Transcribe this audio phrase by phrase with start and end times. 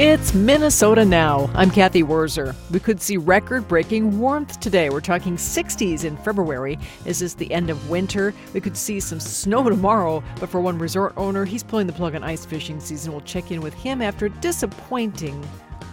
[0.00, 1.50] It's Minnesota now.
[1.54, 2.54] I'm Cathy Wurzer.
[2.70, 4.90] We could see record breaking warmth today.
[4.90, 6.78] We're talking 60s in February.
[7.04, 8.32] Is this is the end of winter.
[8.54, 12.14] We could see some snow tomorrow, but for one resort owner, he's pulling the plug
[12.14, 13.10] on ice fishing season.
[13.10, 15.44] We'll check in with him after a disappointing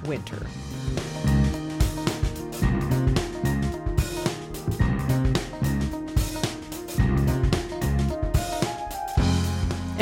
[0.06, 0.46] winter.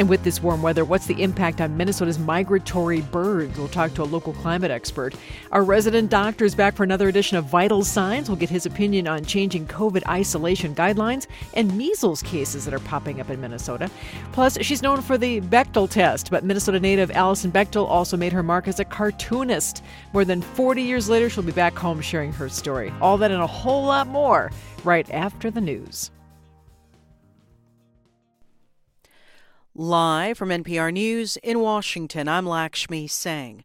[0.04, 3.58] And with this warm weather, what's the impact on Minnesota's migratory birds?
[3.58, 5.16] We'll talk to a local climate expert.
[5.54, 8.28] Our resident doctor is back for another edition of Vital Signs.
[8.28, 13.22] We'll get his opinion on changing COVID isolation guidelines and measles cases that are popping
[13.22, 13.90] up in Minnesota.
[14.34, 18.44] Plus, she's known for the Bechdel test, but Minnesota native Alison Bechdel also made her
[18.44, 19.86] mark as a cartoonist.
[20.12, 22.92] More than 40 years later, she'll be back home sharing her story.
[23.00, 24.52] All that and a whole lot more
[24.84, 26.12] right after the news.
[29.76, 33.64] Live from NPR News in Washington, I'm Lakshmi Singh.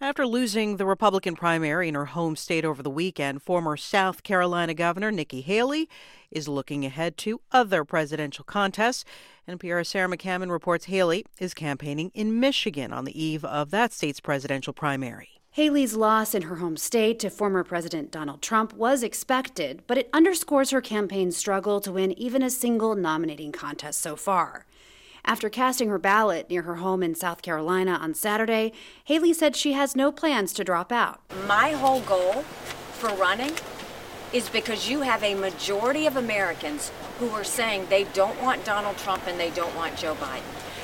[0.00, 4.72] After losing the Republican primary in her home state over the weekend, former South Carolina
[4.72, 5.90] Governor Nikki Haley
[6.30, 9.04] is looking ahead to other presidential contests.
[9.46, 14.20] NPR's Sarah McCammon reports Haley is campaigning in Michigan on the eve of that state's
[14.20, 15.42] presidential primary.
[15.50, 20.08] Haley's loss in her home state to former President Donald Trump was expected, but it
[20.14, 24.64] underscores her campaign's struggle to win even a single nominating contest so far.
[25.24, 28.72] After casting her ballot near her home in South Carolina on Saturday,
[29.04, 31.20] Haley said she has no plans to drop out.
[31.46, 32.42] My whole goal
[32.92, 33.52] for running
[34.32, 38.96] is because you have a majority of Americans who are saying they don't want Donald
[38.98, 40.42] Trump and they don't want Joe Biden.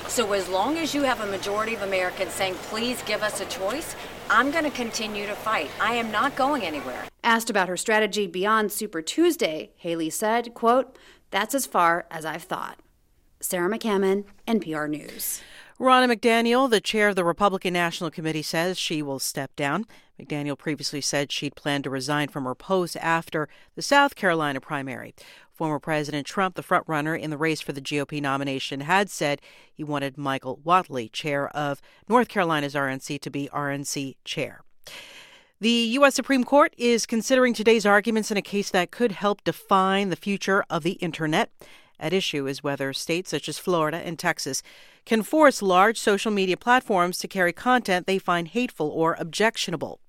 [0.08, 3.46] So as long as you have a majority of Americans saying, please give us a
[3.46, 3.96] choice,
[4.30, 5.70] I'm going to continue to fight.
[5.80, 7.04] I am not going anywhere.
[7.24, 10.96] Asked about her strategy beyond Super Tuesday, Haley said, quote,
[11.30, 12.78] that's as far as I've thought.
[13.40, 15.42] Sarah McCammon, NPR News.
[15.78, 19.86] Ronna McDaniel, the chair of the Republican National Committee, says she will step down.
[20.20, 25.14] McDaniel previously said she'd planned to resign from her post after the South Carolina primary.
[25.52, 29.40] Former President Trump, the frontrunner in the race for the GOP nomination, had said
[29.72, 34.62] he wanted Michael Whatley, chair of North Carolina's RNC, to be RNC chair.
[35.60, 36.16] The U.S.
[36.16, 40.64] Supreme Court is considering today's arguments in a case that could help define the future
[40.68, 41.50] of the Internet.
[42.00, 44.62] At issue is whether states such as Florida and Texas
[45.04, 50.00] can force large social media platforms to carry content they find hateful or objectionable.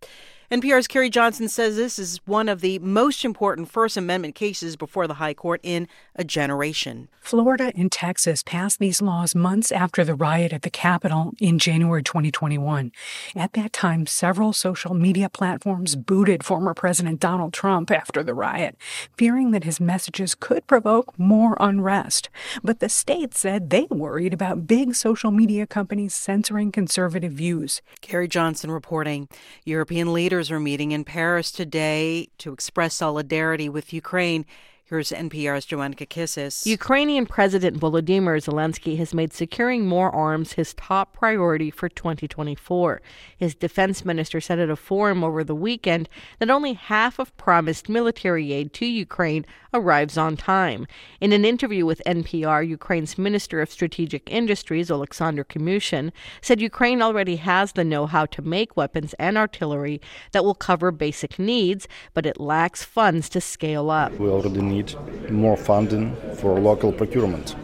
[0.52, 5.06] NPR's Carrie Johnson says this is one of the most important First Amendment cases before
[5.06, 7.08] the High Court in a generation.
[7.22, 12.02] Florida and Texas passed these laws months after the riot at the Capitol in January
[12.02, 12.92] 2021.
[13.36, 18.76] At that time, several social media platforms booted former President Donald Trump after the riot,
[19.16, 22.28] fearing that his messages could provoke more unrest.
[22.64, 27.84] But the state said they worried about big social media companies censoring conservative views.
[28.02, 29.30] Carrie Johnson reporting
[29.64, 34.46] European leaders leaders are meeting in Paris today to express solidarity with Ukraine
[34.90, 36.66] Here's NPR's Joanna Kakissis.
[36.66, 43.00] Ukrainian President Volodymyr Zelensky has made securing more arms his top priority for 2024.
[43.38, 47.88] His defense minister said at a forum over the weekend that only half of promised
[47.88, 50.88] military aid to Ukraine arrives on time.
[51.22, 57.38] In an interview with NPR, Ukraine's Minister of Strategic Industries, Oleksandr Kamyshin, said Ukraine already
[57.38, 62.26] has the know how to make weapons and artillery that will cover basic needs, but
[62.26, 64.12] it lacks funds to scale up.
[64.14, 64.96] We already need
[65.30, 67.56] more funding for local procurement.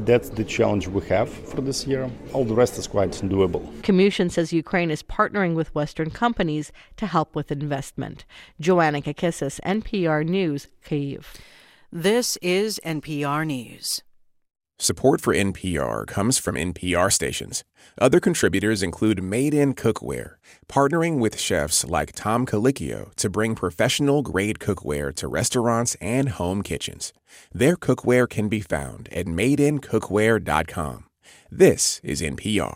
[0.00, 2.10] That's the challenge we have for this year.
[2.32, 3.64] All the rest is quite doable.
[3.82, 8.24] Kamyshin says Ukraine is partnering with Western companies to help with investment.
[8.60, 11.24] Joanna Kakissis, NPR News, Kyiv.
[11.96, 14.02] This is NPR News.
[14.80, 17.62] Support for NPR comes from NPR stations.
[18.00, 20.34] Other contributors include Made in Cookware,
[20.68, 26.62] partnering with chefs like Tom Colicchio to bring professional grade cookware to restaurants and home
[26.64, 27.12] kitchens.
[27.52, 31.04] Their cookware can be found at madeincookware.com.
[31.48, 32.74] This is NPR.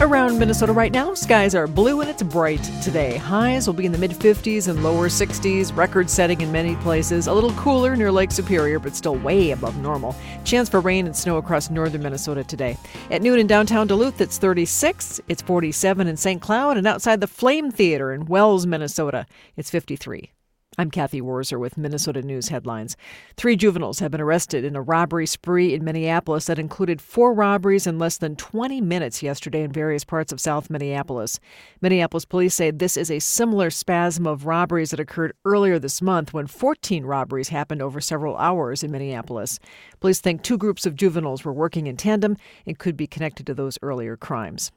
[0.00, 3.16] Around Minnesota right now, skies are blue and it's bright today.
[3.16, 7.26] Highs will be in the mid 50s and lower 60s, record setting in many places.
[7.26, 10.14] A little cooler near Lake Superior, but still way above normal.
[10.44, 12.76] Chance for rain and snow across northern Minnesota today.
[13.10, 16.40] At noon in downtown Duluth, it's 36, it's 47 in St.
[16.40, 20.30] Cloud, and outside the Flame Theater in Wells, Minnesota, it's 53.
[20.80, 22.96] I'm Cathy Wurzer with Minnesota News headlines.
[23.36, 27.84] Three juveniles have been arrested in a robbery spree in Minneapolis that included four robberies
[27.84, 31.40] in less than 20 minutes yesterday in various parts of South Minneapolis.
[31.80, 36.32] Minneapolis police say this is a similar spasm of robberies that occurred earlier this month
[36.32, 39.58] when 14 robberies happened over several hours in Minneapolis.
[39.98, 42.36] Police think two groups of juveniles were working in tandem
[42.66, 44.70] and could be connected to those earlier crimes.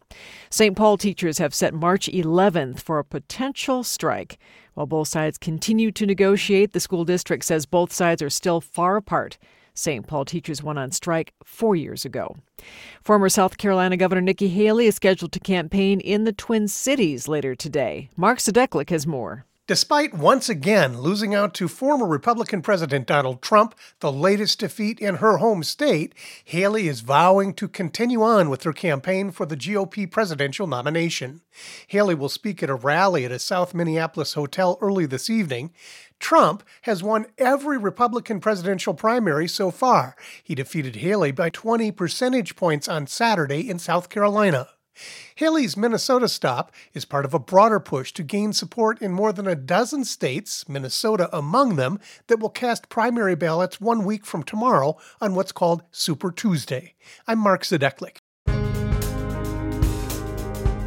[0.50, 0.76] St.
[0.76, 4.40] Paul teachers have set March 11th for a potential strike.
[4.74, 8.98] While both sides continue to negotiate, the school district says both sides are still far
[8.98, 9.38] apart.
[9.74, 10.06] St.
[10.06, 12.36] Paul teachers went on strike four years ago.
[13.02, 17.56] Former South Carolina Governor Nikki Haley is scheduled to campaign in the Twin Cities later
[17.56, 18.10] today.
[18.16, 19.46] Mark Zdechlik has more.
[19.72, 25.16] Despite once again losing out to former Republican President Donald Trump, the latest defeat in
[25.16, 26.14] her home state,
[26.44, 31.40] Haley is vowing to continue on with her campaign for the GOP presidential nomination.
[31.88, 35.72] Haley will speak at a rally at a South Minneapolis hotel early this evening.
[36.20, 40.18] Trump has won every Republican presidential primary so far.
[40.44, 44.68] He defeated Haley by 20 percentage points on Saturday in South Carolina.
[45.36, 49.48] Haley's Minnesota stop is part of a broader push to gain support in more than
[49.48, 54.98] a dozen states, Minnesota among them, that will cast primary ballots one week from tomorrow
[55.20, 56.94] on what's called Super Tuesday.
[57.28, 58.18] I'm Mark Zdechlik.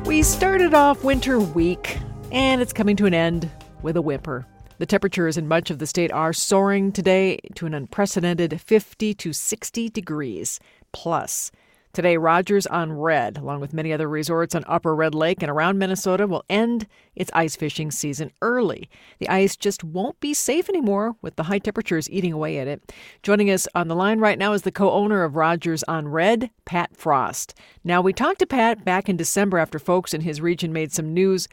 [0.06, 1.98] We started off winter week,
[2.30, 3.50] and it's coming to an end
[3.82, 4.46] with a whimper.
[4.78, 9.32] The temperatures in much of the state are soaring today to an unprecedented 50 to
[9.32, 10.60] 60 degrees
[10.92, 11.50] plus.
[11.94, 15.78] Today, Rogers on Red, along with many other resorts on Upper Red Lake and around
[15.78, 18.90] Minnesota, will end its ice fishing season early.
[19.20, 22.92] The ice just won't be safe anymore with the high temperatures eating away at it.
[23.22, 26.50] Joining us on the line right now is the co owner of Rogers on Red,
[26.64, 27.54] Pat Frost.
[27.84, 31.14] Now, we talked to Pat back in December after folks in his region made some
[31.14, 31.46] news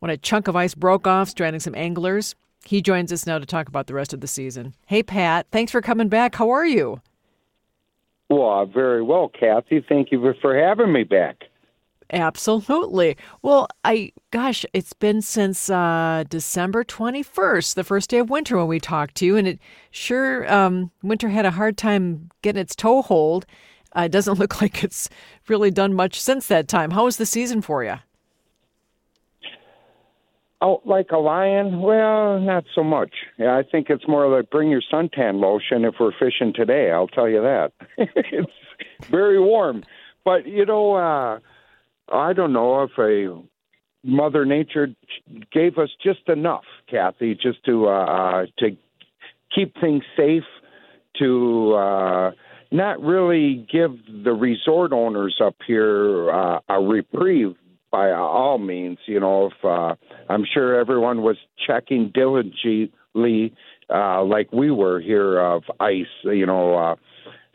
[0.00, 2.34] when a chunk of ice broke off, stranding some anglers.
[2.66, 4.74] He joins us now to talk about the rest of the season.
[4.84, 6.34] Hey, Pat, thanks for coming back.
[6.34, 7.00] How are you?
[8.28, 9.84] Well, very well, Cathy.
[9.88, 11.44] Thank you for having me back.
[12.12, 13.16] Absolutely.
[13.42, 18.56] Well, I gosh, it's been since uh, December twenty first, the first day of winter,
[18.56, 19.58] when we talked to you, and it
[19.90, 23.44] sure um, winter had a hard time getting its toehold.
[23.96, 25.08] Uh, it doesn't look like it's
[25.48, 26.92] really done much since that time.
[26.92, 27.96] How was the season for you?
[30.62, 31.82] Oh, like a lion?
[31.82, 33.10] Well, not so much.
[33.38, 36.90] Yeah, I think it's more like bring your suntan lotion if we're fishing today.
[36.90, 37.72] I'll tell you that.
[37.98, 39.84] it's very warm,
[40.24, 41.38] but you know, uh,
[42.10, 43.42] I don't know if a
[44.02, 44.94] Mother Nature
[45.52, 48.76] gave us just enough, Cathy, just to uh, uh, to
[49.54, 50.44] keep things safe,
[51.18, 52.30] to uh,
[52.70, 53.90] not really give
[54.24, 57.56] the resort owners up here uh, a reprieve
[57.96, 58.98] by all means.
[59.06, 59.94] You know, if uh,
[60.28, 63.54] I'm sure everyone was checking diligently,
[63.88, 66.04] uh, like we were here, of ice.
[66.22, 66.96] You know, uh,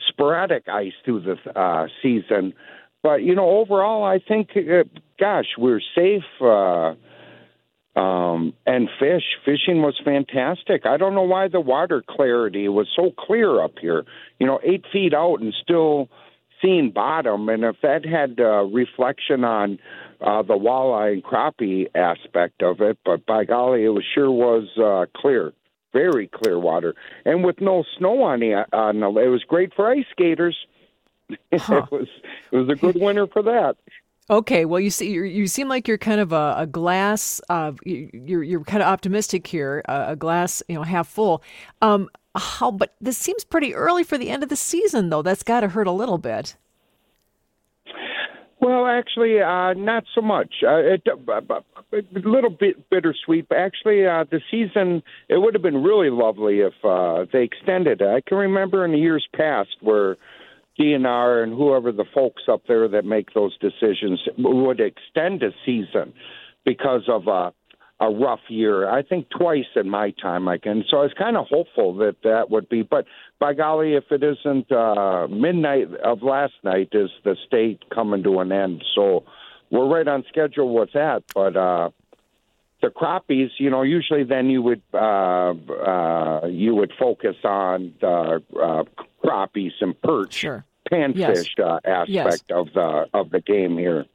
[0.07, 2.53] sporadic ice through the uh, season.
[3.03, 4.83] But you know, overall, I think, uh,
[5.19, 6.23] gosh, we're safe.
[6.41, 6.95] Uh,
[7.93, 9.23] um, and fish.
[9.43, 10.85] Fishing was fantastic.
[10.85, 14.05] I don't know why the water clarity was so clear up here.
[14.39, 16.07] You know, eight feet out and still
[16.61, 17.49] seeing bottom.
[17.49, 19.77] And if that had uh, reflection on
[20.21, 24.67] uh, the walleye and crappie aspect of it, but by golly, it was, sure was
[24.77, 25.53] uh, clear,
[25.93, 26.95] very clear water,
[27.25, 29.07] and with no snow on the on the.
[29.19, 30.57] It was great for ice skaters.
[31.53, 31.83] Huh.
[31.89, 32.07] it was
[32.51, 33.77] it was a good winter for that.
[34.29, 37.41] Okay, well, you see, you seem like you're kind of a, a glass.
[37.49, 41.41] Uh, you're you're kind of optimistic here, a glass, you know, half full.
[41.81, 42.71] Um, how?
[42.71, 45.21] But this seems pretty early for the end of the season, though.
[45.21, 46.55] That's got to hurt a little bit.
[48.61, 50.53] Well, actually, uh, not so much.
[50.63, 55.63] Uh, it, uh, a little bit bittersweet, but actually, uh, the season it would have
[55.63, 58.07] been really lovely if uh, they extended it.
[58.07, 60.15] I can remember in the years past where
[60.79, 66.13] DNR and whoever the folks up there that make those decisions would extend a season
[66.63, 67.49] because of uh,
[68.01, 68.89] a rough year.
[68.89, 70.83] I think twice in my time I can.
[70.89, 72.81] So I was kind of hopeful that that would be.
[72.81, 73.05] But
[73.39, 78.39] by golly, if it isn't uh, midnight of last night, is the state coming to
[78.39, 78.83] an end?
[78.95, 79.23] So
[79.69, 81.23] we're right on schedule with that.
[81.35, 81.91] But uh,
[82.81, 88.41] the crappies, you know, usually then you would uh, uh, you would focus on the
[88.59, 88.83] uh,
[89.23, 90.65] crappies and perch, sure.
[90.91, 91.63] panfish yes.
[91.63, 92.39] uh, aspect yes.
[92.49, 94.05] of the of the game here.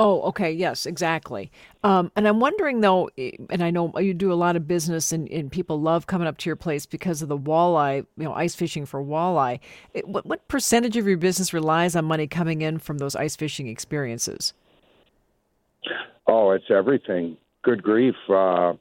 [0.00, 0.52] Oh, okay.
[0.52, 1.50] Yes, exactly.
[1.82, 3.10] Um, and I'm wondering though,
[3.50, 6.38] and I know you do a lot of business, and, and, people love coming up
[6.38, 9.58] to your place because of the walleye, you know, ice fishing for walleye.
[10.04, 13.66] What, what percentage of your business relies on money coming in from those ice fishing
[13.66, 14.52] experiences?
[16.28, 17.36] Oh, it's everything.
[17.62, 18.14] Good grief.
[18.28, 18.74] Uh,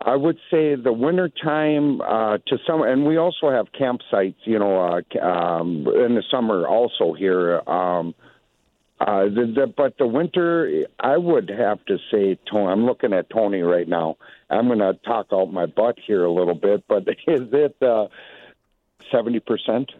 [0.00, 4.58] I would say the winter time uh, to summer, and we also have campsites, you
[4.58, 7.60] know, uh, um, in the summer also here.
[7.68, 8.14] Um,
[9.06, 12.72] uh, the, the, but the winter, I would have to say, Tony.
[12.72, 14.16] I'm looking at Tony right now.
[14.48, 18.08] I'm going to talk out my butt here a little bit, but is it uh,
[19.10, 19.92] seventy percent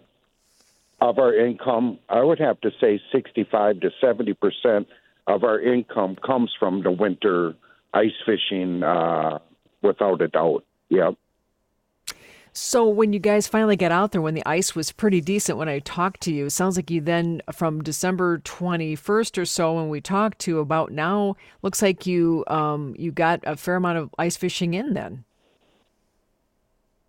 [1.00, 1.98] of our income?
[2.08, 4.88] I would have to say sixty-five to seventy percent
[5.26, 7.54] of our income comes from the winter
[7.94, 8.82] ice fishing.
[8.82, 9.38] Uh,
[9.82, 10.64] without a doubt.
[10.88, 11.14] Yep.
[12.54, 15.70] So when you guys finally got out there, when the ice was pretty decent, when
[15.70, 19.88] I talked to you, sounds like you then from December twenty first or so, when
[19.88, 24.10] we talked to about now, looks like you um, you got a fair amount of
[24.18, 25.24] ice fishing in then.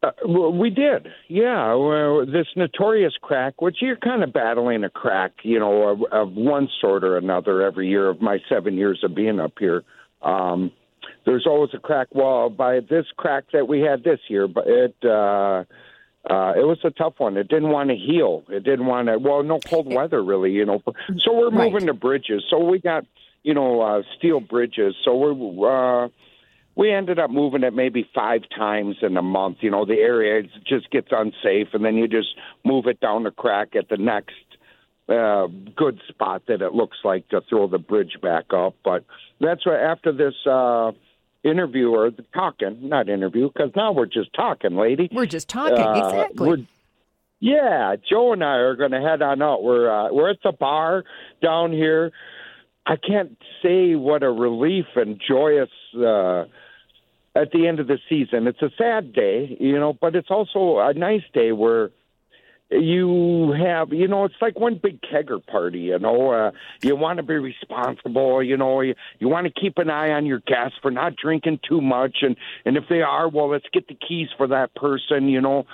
[0.02, 1.74] Uh, well, we did, yeah.
[1.74, 6.34] Well, this notorious crack, which you're kind of battling a crack, you know, of, of
[6.34, 9.84] one sort or another every year of my seven years of being up here.
[10.22, 10.72] Um,
[11.26, 14.96] there's always a crack wall by this crack that we had this year, but it
[15.04, 15.64] uh,
[16.30, 17.38] uh, it was a tough one.
[17.38, 18.44] It didn't want to heal.
[18.50, 19.18] It didn't want to.
[19.18, 20.82] Well, no cold weather really, you know.
[21.20, 21.88] So we're moving right.
[21.88, 22.44] to bridges.
[22.50, 23.06] So we got
[23.44, 24.96] you know uh, steel bridges.
[25.04, 26.06] So we're.
[26.06, 26.10] Uh,
[26.76, 29.58] we ended up moving it maybe five times in a month.
[29.62, 32.30] You know, the area just gets unsafe, and then you just
[32.66, 34.34] move it down the crack at the next
[35.10, 38.76] uh, good spot that it looks like to throw the bridge back up.
[38.84, 39.04] But
[39.40, 40.92] that's why after this uh,
[41.44, 45.10] interview or the talking, not interview, because now we're just talking, lady.
[45.12, 46.68] We're just talking, uh, exactly.
[47.40, 49.64] Yeah, Joe and I are going to head on out.
[49.64, 51.04] We're uh, we're at the bar
[51.42, 52.14] down here.
[52.86, 56.46] I can't say what a relief and joyous uh,
[57.36, 58.48] at the end of the season.
[58.48, 61.92] It's a sad day, you know, but it's also a nice day where
[62.80, 66.32] you have, you know, it's like one big kegger party, you know.
[66.32, 66.52] Uh,
[66.82, 68.82] you want to be responsible, you know.
[68.82, 72.18] You, you want to keep an eye on your guests for not drinking too much,
[72.22, 75.66] and and if they are, well, let's get the keys for that person, you know.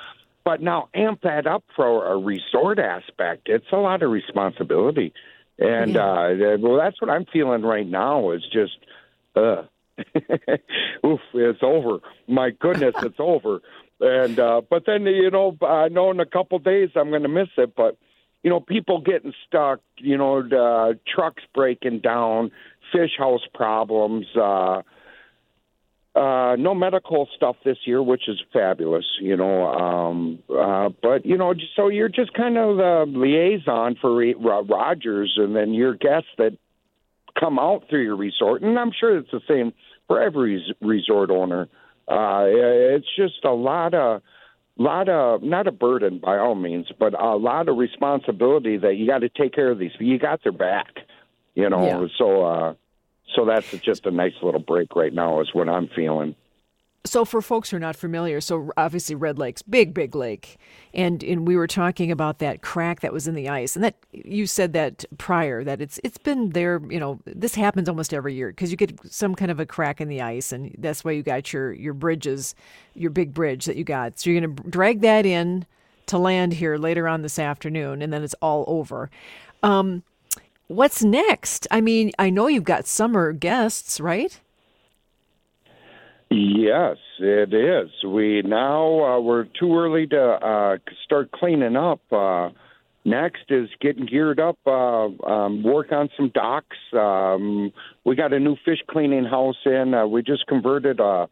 [0.43, 3.49] But now amp that up for a resort aspect.
[3.49, 5.13] It's a lot of responsibility,
[5.57, 6.03] and yeah.
[6.03, 8.31] uh, well, that's what I'm feeling right now.
[8.31, 8.77] Is just,
[9.35, 9.63] uh,
[11.05, 11.99] oof, it's over.
[12.27, 13.61] My goodness, it's over.
[13.99, 17.29] And uh, but then you know, I know in a couple days I'm going to
[17.29, 17.75] miss it.
[17.75, 17.97] But
[18.43, 19.81] you know, people getting stuck.
[19.97, 22.51] You know, the trucks breaking down,
[22.93, 24.25] fish house problems.
[24.35, 24.81] Uh,
[26.15, 29.67] uh, no medical stuff this year, which is fabulous, you know.
[29.67, 34.15] Um, uh, but you know, so you're just kind of the liaison for
[34.63, 36.57] Rogers, and then your guests that
[37.39, 39.71] come out through your resort, and I'm sure it's the same
[40.07, 41.69] for every resort owner.
[42.09, 44.21] Uh, it's just a lot of
[44.77, 49.05] lot of not a burden by all means, but a lot of responsibility that you
[49.05, 49.91] got to take care of these.
[49.99, 50.87] You got their back,
[51.53, 51.85] you know.
[51.85, 52.07] Yeah.
[52.17, 52.73] So, uh,
[53.35, 56.35] so that's just a nice little break right now, is what I'm feeling.
[57.05, 60.57] So, for folks who are not familiar, so obviously Red Lake's big, big lake,
[60.93, 63.95] and and we were talking about that crack that was in the ice, and that
[64.11, 66.81] you said that prior that it's it's been there.
[66.89, 70.01] You know, this happens almost every year because you get some kind of a crack
[70.01, 72.53] in the ice, and that's why you got your your bridges,
[72.95, 74.19] your big bridge that you got.
[74.19, 75.65] So you're going to drag that in
[76.07, 79.09] to land here later on this afternoon, and then it's all over.
[79.63, 80.03] Um,
[80.67, 81.65] what's next?
[81.71, 84.39] I mean, I know you've got summer guests, right?
[86.31, 87.89] Yes, it is.
[88.05, 92.01] We now uh, we're too early to uh, start cleaning up.
[92.11, 92.49] Uh,
[93.03, 96.77] next is getting geared up, uh, um, work on some docks.
[96.93, 97.71] Um,
[98.05, 99.95] we got a new fish cleaning house in.
[99.95, 101.25] Uh, we just converted uh,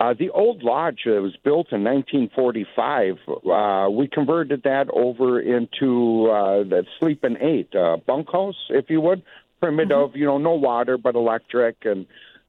[0.00, 3.16] uh, the old lodge that was built in 1945.
[3.28, 9.22] Uh, we converted that over into uh, the sleeping eight uh, bunkhouse, if you would,
[9.60, 10.10] primitive.
[10.10, 10.18] Mm-hmm.
[10.18, 12.06] You know, no water but electric and.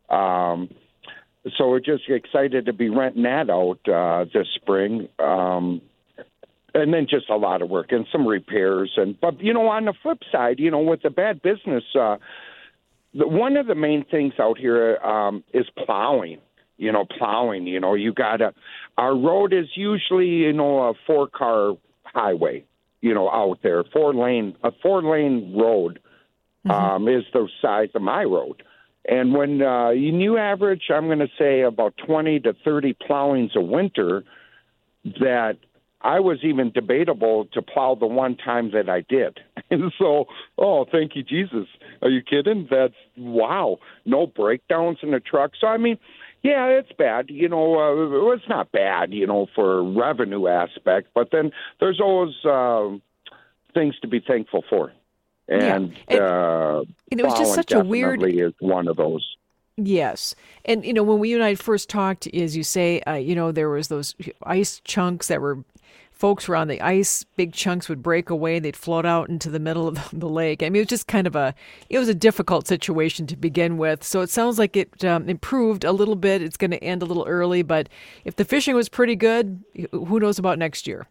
[0.09, 0.69] Um,
[1.57, 5.07] so we're just excited to be renting that out uh, this spring.
[5.19, 5.81] Um,
[6.73, 9.85] and then just a lot of work and some repairs and but you know on
[9.85, 12.17] the flip side you know with the bad business uh
[13.13, 16.39] the, one of the main things out here um is plowing
[16.77, 18.53] you know plowing you know you gotta
[18.97, 22.63] our road is usually you know a four car highway
[23.01, 25.99] you know out there four lane a four lane road
[26.65, 26.71] mm-hmm.
[26.71, 28.63] um is the size of my road
[29.05, 33.61] and when uh, you average, I'm going to say about 20 to 30 plowings a
[33.61, 34.23] winter,
[35.19, 35.57] that
[36.01, 39.39] I was even debatable to plow the one time that I did.
[39.71, 40.25] And so,
[40.57, 41.65] oh, thank you, Jesus.
[42.01, 42.67] Are you kidding?
[42.69, 43.79] That's wow.
[44.03, 45.51] No breakdowns in the truck.
[45.61, 45.97] So, I mean,
[46.43, 47.27] yeah, it's bad.
[47.29, 52.35] You know, uh, it's not bad, you know, for revenue aspect, but then there's always
[52.43, 52.89] uh,
[53.73, 54.91] things to be thankful for
[55.51, 56.15] and, yeah.
[56.15, 59.35] and, uh, and it was just such a weird is one of those.
[59.77, 63.13] Yes, and you know when we you and I first talked, as you say, uh,
[63.13, 65.63] you know there was those ice chunks that were
[66.21, 69.59] folks were on the ice, big chunks would break away, they'd float out into the
[69.59, 70.61] middle of the lake.
[70.61, 71.55] I mean, it was just kind of a,
[71.89, 74.03] it was a difficult situation to begin with.
[74.03, 76.43] So it sounds like it um, improved a little bit.
[76.43, 77.89] It's going to end a little early, but
[78.23, 81.07] if the fishing was pretty good, who knows about next year?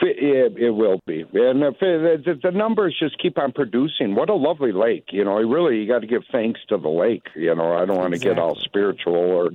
[0.00, 4.14] It, it will be, and if it, the numbers just keep on producing.
[4.14, 5.36] What a lovely lake, you know.
[5.38, 7.26] Really, you got to give thanks to the lake.
[7.34, 8.34] You know, I don't want to exactly.
[8.34, 9.50] get all spiritual, or,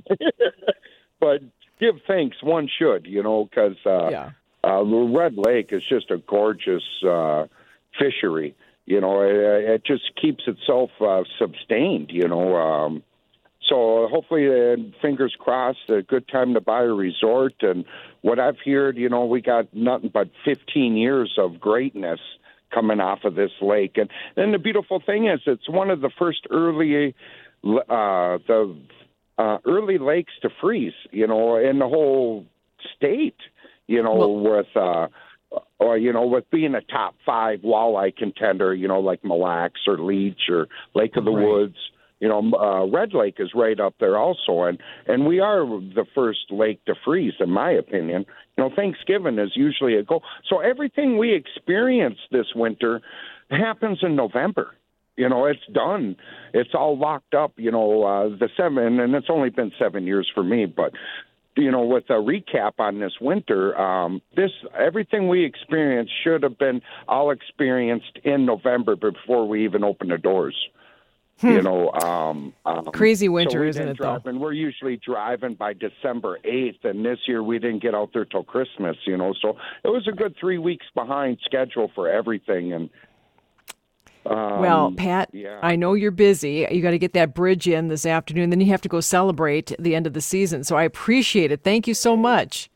[1.20, 1.40] but
[1.80, 2.42] give thanks.
[2.42, 4.30] One should, you know, because uh, yeah.
[4.62, 7.46] uh, the Red Lake is just a gorgeous uh,
[7.98, 8.54] fishery.
[8.84, 12.10] You know, it, it just keeps itself uh, sustained.
[12.12, 13.02] You know, um,
[13.68, 17.54] so hopefully, uh, fingers crossed, a good time to buy a resort.
[17.62, 17.84] And
[18.24, 22.20] what I've heard, you know, we got nothing but 15 years of greatness
[22.72, 23.98] coming off of this lake.
[23.98, 27.14] And then the beautiful thing is, it's one of the first early
[27.62, 28.78] uh, the
[29.36, 32.46] uh, early lakes to freeze, you know, in the whole
[32.96, 33.36] state,
[33.88, 35.08] you know, well, with uh,
[35.78, 39.82] or you know, with being a top five walleye contender, you know, like Mille Lacs
[39.86, 41.46] or Leech or Lake of the right.
[41.46, 41.76] Woods.
[42.24, 46.06] You know, uh, Red Lake is right up there also, and and we are the
[46.14, 48.24] first lake to freeze, in my opinion.
[48.56, 50.22] You know, Thanksgiving is usually a go.
[50.48, 53.02] So everything we experience this winter
[53.50, 54.74] happens in November.
[55.18, 56.16] You know, it's done.
[56.54, 57.52] It's all locked up.
[57.56, 60.92] You know, uh, the seven, and it's only been seven years for me, but
[61.58, 66.58] you know, with a recap on this winter, um, this everything we experienced should have
[66.58, 70.56] been all experienced in November before we even opened the doors.
[71.40, 71.48] Hmm.
[71.48, 73.96] You know, um, um, crazy winter, so isn't it?
[73.96, 74.30] Drive, though?
[74.30, 78.24] And we're usually driving by December eighth, and this year we didn't get out there
[78.24, 78.96] till Christmas.
[79.04, 82.88] You know, so it was a good three weeks behind schedule for everything, and
[84.26, 85.58] um, well, Pat, yeah.
[85.62, 86.66] I know you're busy.
[86.70, 88.50] You got to get that bridge in this afternoon.
[88.50, 90.64] Then you have to go celebrate the end of the season.
[90.64, 91.62] So I appreciate it.
[91.62, 92.70] Thank you so much.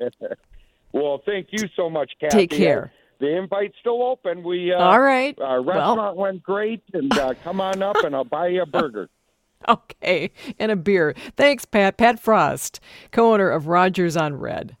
[0.92, 2.46] well, thank you so much, Kathy.
[2.46, 2.92] Take care.
[3.18, 4.42] The invite's still open.
[4.42, 5.38] We uh, all right.
[5.40, 6.14] Our restaurant well.
[6.16, 9.08] went great, and uh, come on up, and I'll buy you a burger.
[9.68, 11.14] okay, and a beer.
[11.36, 11.96] Thanks, Pat.
[11.96, 12.80] Pat Frost,
[13.12, 14.76] co-owner of Rogers on Red.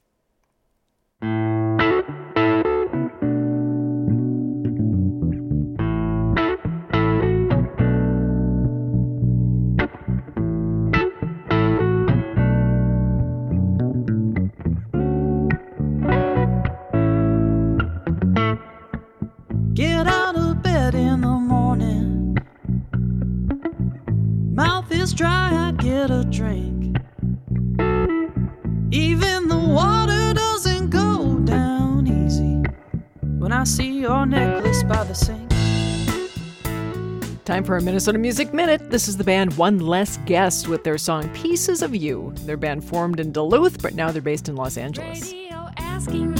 [37.46, 38.90] Time for a Minnesota Music Minute.
[38.90, 42.34] This is the band One Less Guest with their song Pieces of You.
[42.40, 45.30] Their band formed in Duluth, but now they're based in Los Angeles.
[45.32, 46.34] Radio asking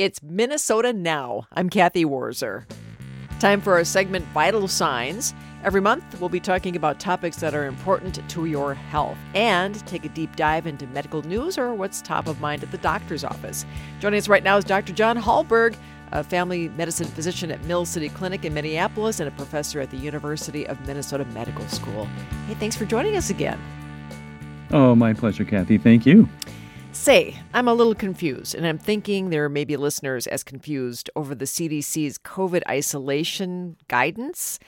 [0.00, 1.46] It's Minnesota Now.
[1.52, 2.64] I'm Cathy Wurzer.
[3.38, 5.34] Time for our segment Vital Signs.
[5.62, 10.06] Every month, we'll be talking about topics that are important to your health and take
[10.06, 13.66] a deep dive into medical news or what's top of mind at the doctor's office.
[13.98, 14.94] Joining us right now is Dr.
[14.94, 15.76] John Hallberg,
[16.12, 19.98] a family medicine physician at Mill City Clinic in Minneapolis and a professor at the
[19.98, 22.06] University of Minnesota Medical School.
[22.46, 23.60] Hey, thanks for joining us again.
[24.70, 25.76] Oh, my pleasure, Kathy.
[25.76, 26.26] Thank you.
[26.92, 31.34] Say, I'm a little confused, and I'm thinking there may be listeners as confused over
[31.34, 34.58] the CDC's COVID isolation guidance.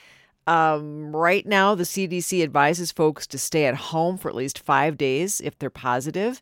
[0.47, 4.97] Um, right now, the CDC advises folks to stay at home for at least five
[4.97, 6.41] days if they're positive.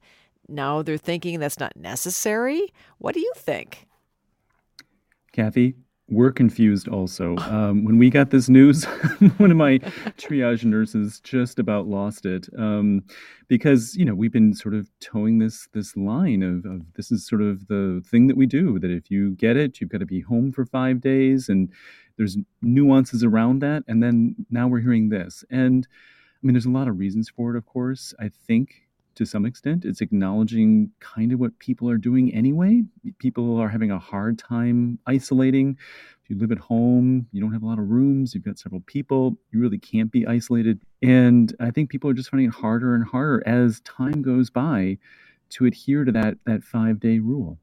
[0.49, 2.73] Now they're thinking that's not necessary.
[2.99, 3.87] What do you think?
[5.33, 5.75] Kathy,
[6.11, 7.37] we're confused also.
[7.37, 8.85] Um, when we got this news,
[9.39, 9.79] one of my
[10.19, 13.05] triage nurses just about lost it um,
[13.49, 17.27] because you know we've been sort of toeing this this line of, of this is
[17.27, 20.07] sort of the thing that we do that if you get it, you've got to
[20.07, 21.71] be home for five days, and
[22.17, 23.85] there's nuances around that.
[23.87, 25.87] And then now we're hearing this, and
[26.43, 27.59] I mean, there's a lot of reasons for it.
[27.59, 29.85] Of course, I think to some extent.
[29.85, 32.83] It's acknowledging kind of what people are doing anyway.
[33.19, 35.77] People are having a hard time isolating.
[36.23, 38.83] If you live at home, you don't have a lot of rooms, you've got several
[38.83, 40.81] people, you really can't be isolated.
[41.03, 44.99] And I think people are just finding it harder and harder as time goes by
[45.51, 47.59] to adhere to that that 5-day rule.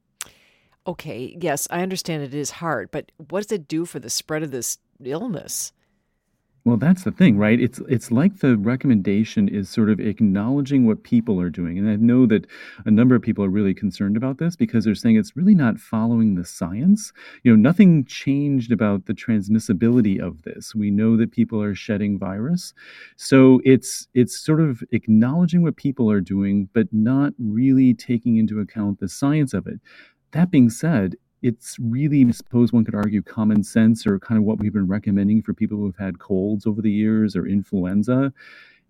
[0.86, 4.44] Okay, yes, I understand it is hard, but what does it do for the spread
[4.44, 5.74] of this illness?
[6.68, 7.62] Well, that's the thing, right?
[7.62, 11.78] It's it's like the recommendation is sort of acknowledging what people are doing.
[11.78, 12.46] And I know that
[12.86, 15.80] a number of people are really concerned about this because they're saying it's really not
[15.80, 17.14] following the science.
[17.44, 20.76] You know, nothing changed about the transmissibility of this.
[20.76, 22.74] We know that people are shedding virus.
[23.16, 28.60] So it's it's sort of acknowledging what people are doing but not really taking into
[28.60, 29.80] account the science of it.
[30.34, 34.44] That being said, it's really, I suppose one could argue, common sense or kind of
[34.44, 38.34] what we've been recommending for people who've had colds over the years or influenza.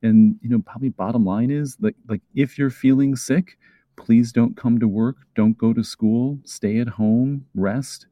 [0.03, 3.57] And you know, probably bottom line is like like if you're feeling sick,
[3.95, 8.07] please don't come to work, don't go to school, stay at home, rest.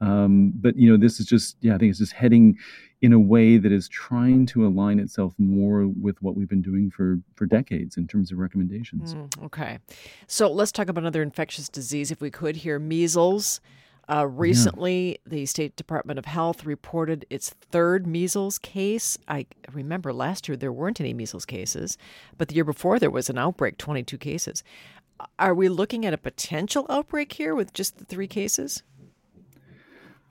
[0.00, 2.56] Um, but you know, this is just yeah, I think it's just heading
[3.00, 6.90] in a way that is trying to align itself more with what we've been doing
[6.90, 9.14] for for decades in terms of recommendations.
[9.14, 9.78] Mm, okay,
[10.26, 12.56] so let's talk about another infectious disease, if we could.
[12.56, 13.60] Here, measles.
[14.10, 19.18] Uh, recently, the State Department of Health reported its third measles case.
[19.28, 21.98] I remember last year there weren't any measles cases,
[22.38, 24.64] but the year before there was an outbreak, 22 cases.
[25.38, 28.82] Are we looking at a potential outbreak here with just the three cases?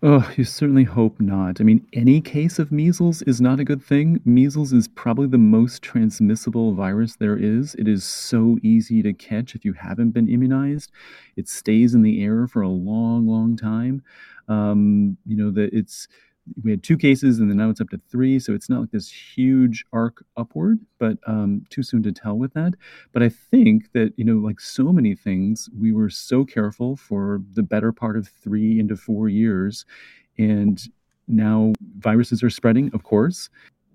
[0.03, 1.59] Oh, you certainly hope not.
[1.59, 4.21] I mean, any case of measles is not a good thing.
[4.25, 7.73] Measles is probably the most transmissible virus there is.
[7.75, 10.91] It is so easy to catch if you haven't been immunized.
[11.35, 14.03] It stays in the air for a long, long time.
[14.47, 16.07] Um, you know that it's
[16.63, 18.91] we had two cases and then now it's up to three so it's not like
[18.91, 22.73] this huge arc upward but um, too soon to tell with that.
[23.11, 27.41] But i think that you know like so many things we were so careful for
[27.53, 29.85] the better part of three into four years
[30.37, 30.81] and
[31.27, 33.49] now viruses are spreading of course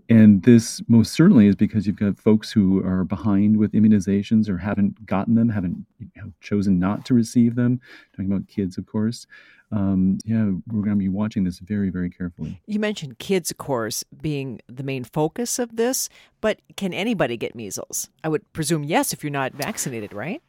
[0.09, 4.59] and this most certainly is because you've got folks who are behind with immunizations or
[4.59, 7.81] haven't gotten them, haven't you know, chosen not to receive them.
[8.13, 9.27] Talking about kids, of course
[9.73, 12.61] um, yeah, we're going to be watching this very, very carefully.
[12.67, 16.11] You mentioned kids, of course, being the main focus of this,
[16.41, 18.11] but can anybody get measles?
[18.23, 20.43] I would presume yes if you're not vaccinated, right?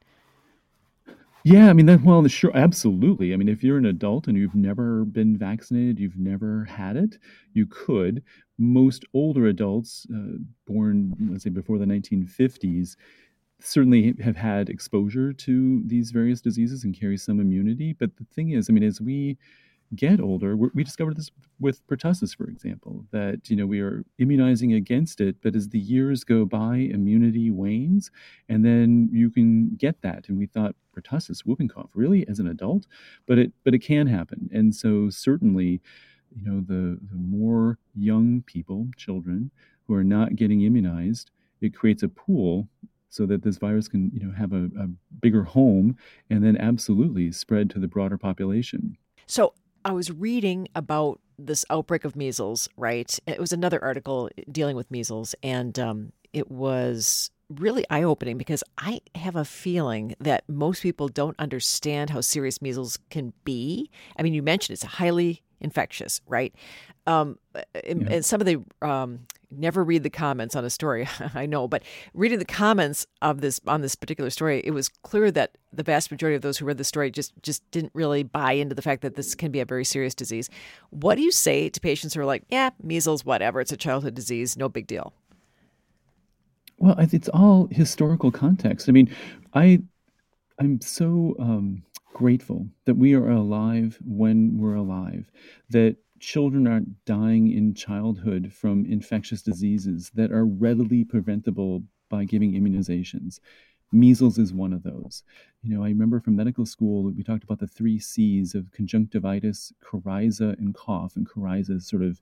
[1.46, 3.34] Yeah, I mean, that, well, sure, absolutely.
[3.34, 7.18] I mean, if you're an adult and you've never been vaccinated, you've never had it,
[7.54, 8.24] you could.
[8.58, 10.38] Most older adults, uh,
[10.68, 12.96] born, let's say, before the 1950s,
[13.60, 17.94] certainly have had exposure to these various diseases and carry some immunity.
[17.94, 19.38] But the thing is, I mean, as we
[19.96, 24.74] get older, we discovered this with pertussis, for example, that you know we are immunizing
[24.74, 28.12] against it, but as the years go by, immunity wanes,
[28.50, 30.28] and then you can get that.
[30.28, 32.88] And we thought pertussis, whooping cough, really as an adult,
[33.28, 34.50] but it but it can happen.
[34.52, 35.82] And so certainly,
[36.36, 39.52] you know, the the more young people, children
[39.88, 42.68] who are not getting immunized, it creates a pool
[43.10, 44.88] so that this virus can you know have a, a
[45.22, 45.96] bigger home
[46.30, 48.98] and then absolutely spread to the broader population.
[49.28, 49.54] So
[49.86, 53.20] I was reading about this outbreak of measles, right?
[53.28, 58.64] It was another article dealing with measles, and um, it was really eye opening because
[58.78, 63.90] I have a feeling that most people don't understand how serious measles can be.
[64.18, 66.54] I mean, you mentioned it's a highly infectious, right?
[67.06, 67.38] Um,
[67.86, 68.16] and, yeah.
[68.16, 69.22] and, some of the um,
[69.52, 71.08] never read the comments on a story.
[71.34, 75.32] I know, but reading the comments of this on this particular story, it was clear
[75.32, 78.54] that the vast majority of those who read the story just just didn't really buy
[78.54, 80.50] into the fact that this can be a very serious disease.
[80.92, 83.60] What do you say to patients who are like, "Yeah, measles, whatever.
[83.60, 85.14] It's a childhood disease, no big deal."
[86.78, 88.90] Well, it's all historical context.
[88.90, 89.14] I mean,
[89.54, 89.82] I
[90.60, 95.32] I'm so um, grateful that we are alive when we're alive.
[95.70, 102.54] That children aren't dying in childhood from infectious diseases that are readily preventable by giving
[102.54, 103.40] immunizations.
[103.92, 105.24] Measles is one of those.
[105.62, 109.74] You know, I remember from medical school, we talked about the three C's of conjunctivitis,
[109.84, 111.16] coryza, and cough.
[111.16, 112.22] And coryza is sort of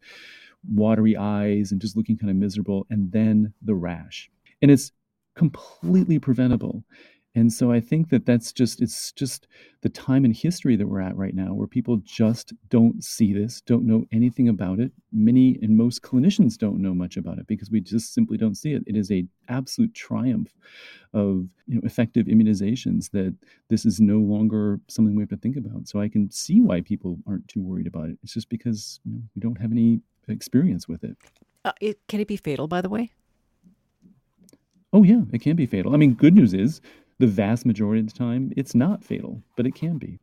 [0.74, 4.30] watery eyes and just looking kind of miserable, and then the rash.
[4.62, 4.92] And it's
[5.36, 6.84] completely preventable.
[7.34, 9.48] And so I think that that's just it's just
[9.82, 13.62] the time in history that we're at right now where people just don't see this,
[13.62, 14.92] don't know anything about it.
[15.14, 18.74] Many and most clinicians don't know much about it because we just simply don't see
[18.74, 18.84] it.
[18.86, 20.54] It is a absolute triumph
[21.14, 23.34] of you know effective immunizations that
[23.70, 25.88] this is no longer something we have to think about.
[25.88, 28.18] So I can see why people aren't too worried about it.
[28.24, 31.16] It's just because you know, we don't have any experience with it.
[31.64, 33.12] Uh, it can it be fatal by the way?
[34.94, 35.94] Oh, yeah, it can be fatal.
[35.94, 36.82] I mean, good news is
[37.22, 40.20] the vast majority of the time it's not fatal, but it can be.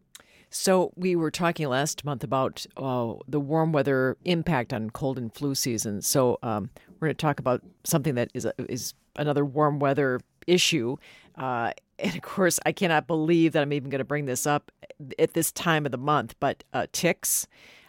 [0.51, 5.33] So we were talking last month about uh, the warm weather impact on cold and
[5.33, 6.03] flu season.
[6.03, 10.97] So um, we're going to talk about something that is is another warm weather issue.
[11.37, 14.73] Uh, and of course, I cannot believe that I'm even going to bring this up
[15.19, 16.35] at this time of the month.
[16.41, 17.47] But uh, ticks,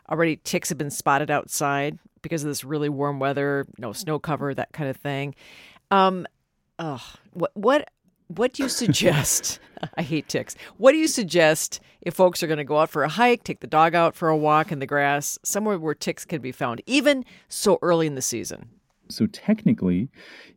[0.10, 4.54] already ticks have been spotted outside because of this really warm weather, no snow cover,
[4.54, 5.34] that kind of thing.
[5.92, 6.28] Um,
[6.78, 7.90] oh, what what
[8.30, 9.60] what do you suggest?
[9.98, 10.56] I hate ticks.
[10.78, 13.60] What do you suggest if folks are going to go out for a hike, take
[13.60, 16.82] the dog out for a walk in the grass, somewhere where ticks can be found,
[16.86, 18.70] even so early in the season?
[19.12, 20.10] So, technically,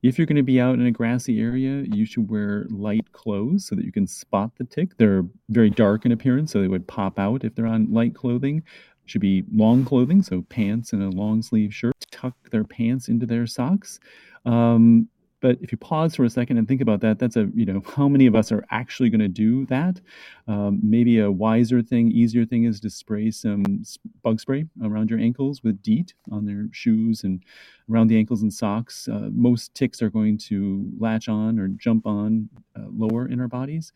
[0.03, 3.67] if you're going to be out in a grassy area, you should wear light clothes
[3.67, 4.99] so that you can spot the tick.
[4.99, 8.63] They're very dark in appearance, so they would pop out if they're on light clothing.
[9.07, 11.95] Should be long clothing, so pants and a long sleeve shirt.
[12.11, 13.99] Tuck their pants into their socks.
[14.45, 15.09] Um,
[15.43, 17.83] but if you pause for a second and think about that, that's a, you know,
[17.97, 20.01] how many of us are actually going to do that?
[20.47, 23.83] Um, maybe a wiser thing, easier thing is to spray some
[24.23, 27.43] bug spray around your ankles with DEET on their shoes and
[27.91, 29.09] around the ankles and socks.
[29.09, 33.49] Uh, most ticks are going to latch on or jump on uh, lower in our
[33.49, 33.93] bodies.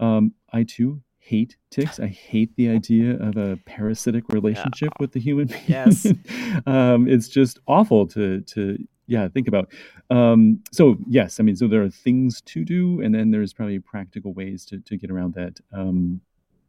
[0.00, 2.00] Um, I too hate ticks.
[2.00, 5.62] I hate the idea of a parasitic relationship with the human being.
[5.66, 6.06] Yes.
[6.66, 9.68] um, it's just awful to to yeah think about
[10.10, 13.80] um, so yes i mean so there are things to do and then there's probably
[13.80, 16.20] practical ways to, to get around that um,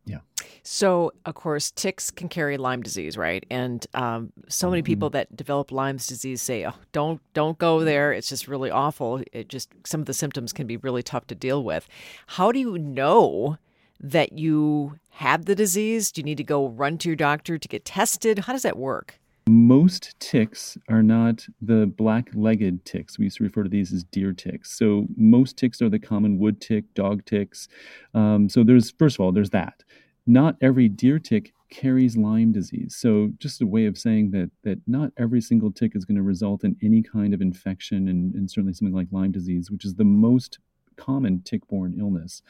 [0.05, 0.19] yeah
[0.63, 3.45] So, of course, ticks can carry Lyme disease, right?
[3.49, 8.11] And um, so many people that develop Lyme's disease say, "Oh, don't don't go there.
[8.11, 9.23] It's just really awful.
[9.31, 11.87] It just some of the symptoms can be really tough to deal with."
[12.27, 13.57] How do you know
[13.99, 16.11] that you have the disease?
[16.11, 18.39] Do you need to go run to your doctor to get tested?
[18.39, 19.19] How does that work?
[19.49, 23.17] Most ticks are not the black-legged ticks.
[23.17, 24.77] We used to refer to these as deer ticks.
[24.77, 27.67] So most ticks are the common wood tick, dog ticks.
[28.13, 29.83] Um, so there's first of all, there's that.
[30.27, 32.95] Not every deer tick carries Lyme disease.
[32.95, 36.23] So just a way of saying that that not every single tick is going to
[36.23, 39.95] result in any kind of infection and, and certainly something like Lyme disease, which is
[39.95, 40.59] the most
[40.95, 42.41] common tick-borne illness.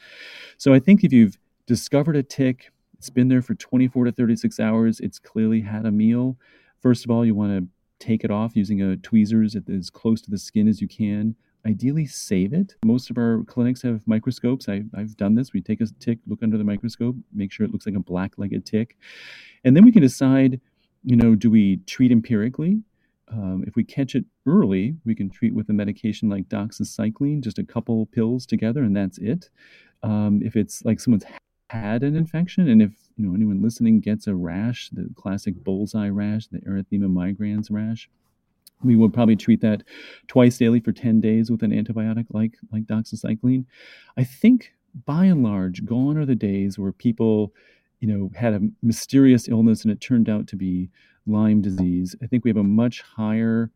[0.58, 4.60] So I think if you've discovered a tick, it's been there for 24 to 36
[4.60, 6.36] hours, it's clearly had a meal.
[6.80, 7.68] First of all, you want to
[8.04, 11.34] take it off using a tweezers as close to the skin as you can.
[11.66, 12.74] Ideally, save it.
[12.84, 14.68] Most of our clinics have microscopes.
[14.68, 15.52] I, I've done this.
[15.52, 18.64] We take a tick, look under the microscope, make sure it looks like a black-legged
[18.64, 18.96] tick,
[19.64, 20.60] and then we can decide.
[21.02, 22.82] You know, do we treat empirically?
[23.32, 27.58] Um, if we catch it early, we can treat with a medication like doxycycline, just
[27.58, 29.48] a couple pills together, and that's it.
[30.02, 31.24] Um, if it's like someone's
[31.70, 36.08] had an infection, and if you know anyone listening gets a rash, the classic bullseye
[36.08, 38.08] rash, the erythema migrans rash,
[38.82, 39.82] we would probably treat that
[40.26, 43.66] twice daily for 10 days with an antibiotic like like doxycycline.
[44.16, 44.72] I think
[45.04, 47.52] by and large, gone are the days where people,
[48.00, 50.90] you know, had a mysterious illness and it turned out to be
[51.26, 52.16] Lyme disease.
[52.22, 53.70] I think we have a much higher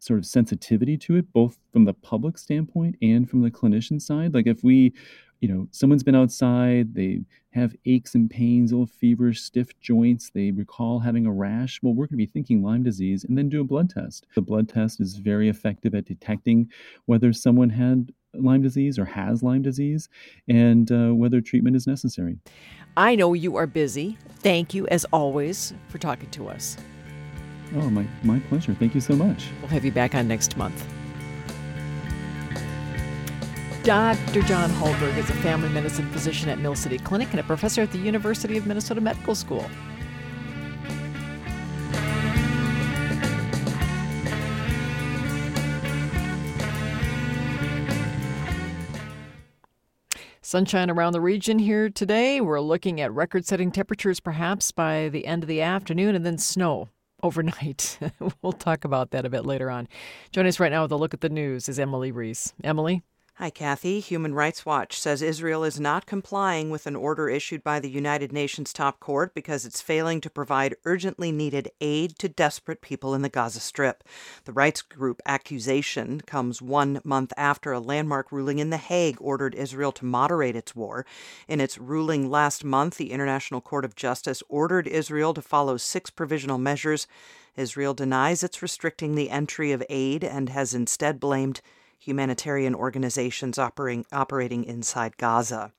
[0.00, 4.34] sort of sensitivity to it, both from the public standpoint and from the clinician side.
[4.34, 4.92] Like if we
[5.40, 7.20] you know, someone's been outside, they
[7.52, 11.80] have aches and pains, a little feverish, stiff joints, they recall having a rash.
[11.82, 14.26] Well, we're going to be thinking Lyme disease and then do a blood test.
[14.34, 16.70] The blood test is very effective at detecting
[17.06, 20.08] whether someone had Lyme disease or has Lyme disease
[20.48, 22.36] and uh, whether treatment is necessary.
[22.96, 24.18] I know you are busy.
[24.40, 26.76] Thank you, as always, for talking to us.
[27.76, 28.74] Oh, my, my pleasure.
[28.74, 29.46] Thank you so much.
[29.60, 30.86] We'll have you back on next month.
[33.88, 34.42] Dr.
[34.42, 37.90] John Hallberg is a family medicine physician at Mill City Clinic and a professor at
[37.90, 39.64] the University of Minnesota Medical School.
[50.42, 52.42] Sunshine around the region here today.
[52.42, 56.36] We're looking at record setting temperatures perhaps by the end of the afternoon and then
[56.36, 56.90] snow
[57.22, 57.98] overnight.
[58.42, 59.88] we'll talk about that a bit later on.
[60.30, 62.52] Joining us right now with a look at the news is Emily Reese.
[62.62, 63.02] Emily?
[63.40, 64.00] Hi, Kathy.
[64.00, 68.32] Human Rights Watch says Israel is not complying with an order issued by the United
[68.32, 73.22] Nations top court because it's failing to provide urgently needed aid to desperate people in
[73.22, 74.02] the Gaza Strip.
[74.44, 79.54] The rights group accusation comes one month after a landmark ruling in The Hague ordered
[79.54, 81.06] Israel to moderate its war.
[81.46, 86.10] In its ruling last month, the International Court of Justice ordered Israel to follow six
[86.10, 87.06] provisional measures.
[87.54, 91.60] Israel denies it's restricting the entry of aid and has instead blamed
[91.98, 95.72] humanitarian organizations operating, operating inside Gaza.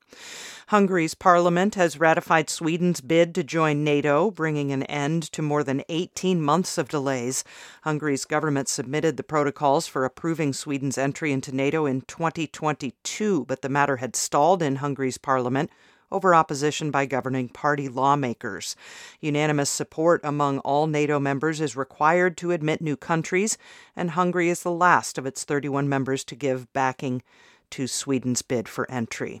[0.68, 5.82] Hungary's parliament has ratified Sweden's bid to join NATO, bringing an end to more than
[5.88, 7.42] 18 months of delays.
[7.82, 13.68] Hungary's government submitted the protocols for approving Sweden's entry into NATO in 2022, but the
[13.68, 15.70] matter had stalled in Hungary's parliament
[16.12, 18.76] over opposition by governing party lawmakers.
[19.20, 23.56] Unanimous support among all NATO members is required to admit new countries,
[23.94, 27.22] and Hungary is the last of its 31 members to give backing
[27.70, 29.40] to Sweden's bid for entry.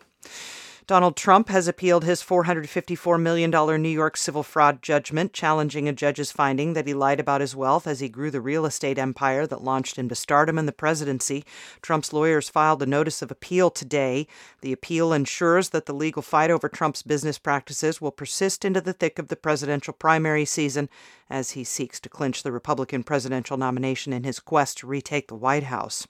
[0.90, 3.48] Donald Trump has appealed his $454 million
[3.80, 7.86] New York civil fraud judgment, challenging a judge's finding that he lied about his wealth
[7.86, 11.44] as he grew the real estate empire that launched him to stardom in the presidency.
[11.80, 14.26] Trump's lawyers filed a notice of appeal today.
[14.62, 18.92] The appeal ensures that the legal fight over Trump's business practices will persist into the
[18.92, 20.88] thick of the presidential primary season
[21.30, 25.34] as he seeks to clinch the Republican presidential nomination in his quest to retake the
[25.36, 26.06] White House.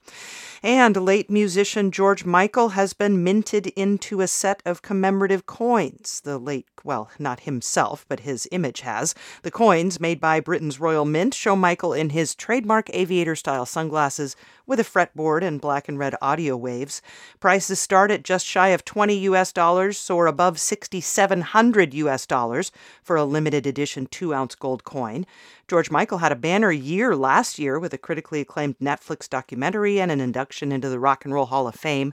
[0.62, 6.20] And late musician George Michael has been minted into a set of commemorative coins.
[6.22, 9.14] The late, well, not himself, but his image has.
[9.42, 14.36] The coins, made by Britain's Royal Mint, show Michael in his trademark aviator style sunglasses
[14.66, 17.02] with a fretboard and black and red audio waves.
[17.40, 22.70] Prices start at just shy of 20 US dollars, soar above 6,700 US dollars
[23.02, 25.26] for a limited edition two ounce gold coin.
[25.66, 30.10] George Michael had a banner year last year with a critically acclaimed Netflix documentary and
[30.10, 32.12] an induction into the Rock and Roll Hall of Fame.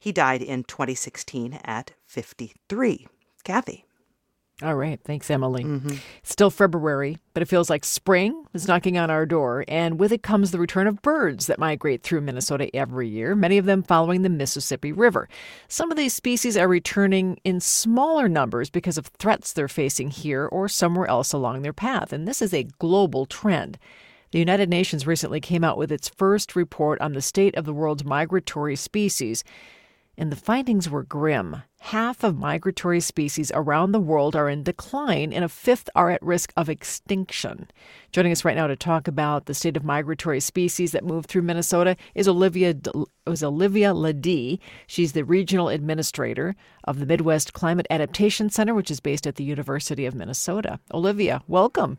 [0.00, 3.06] He died in 2016 at 53.
[3.44, 3.84] Cathy.
[4.62, 5.00] All right.
[5.02, 5.64] Thanks, Emily.
[5.64, 5.96] Mm-hmm.
[6.22, 10.22] Still February, but it feels like spring is knocking on our door, and with it
[10.22, 14.20] comes the return of birds that migrate through Minnesota every year, many of them following
[14.20, 15.28] the Mississippi River.
[15.68, 20.46] Some of these species are returning in smaller numbers because of threats they're facing here
[20.46, 23.78] or somewhere else along their path, and this is a global trend.
[24.32, 27.74] The United Nations recently came out with its first report on the state of the
[27.74, 29.42] world's migratory species
[30.20, 31.62] and the findings were grim.
[31.78, 36.22] Half of migratory species around the world are in decline, and a fifth are at
[36.22, 37.70] risk of extinction.
[38.12, 41.40] Joining us right now to talk about the state of migratory species that move through
[41.40, 42.74] Minnesota is Olivia
[43.26, 44.58] is Olivia Ledee.
[44.86, 46.54] She's the regional administrator
[46.84, 50.80] of the Midwest Climate Adaptation Center, which is based at the University of Minnesota.
[50.92, 51.96] Olivia, welcome.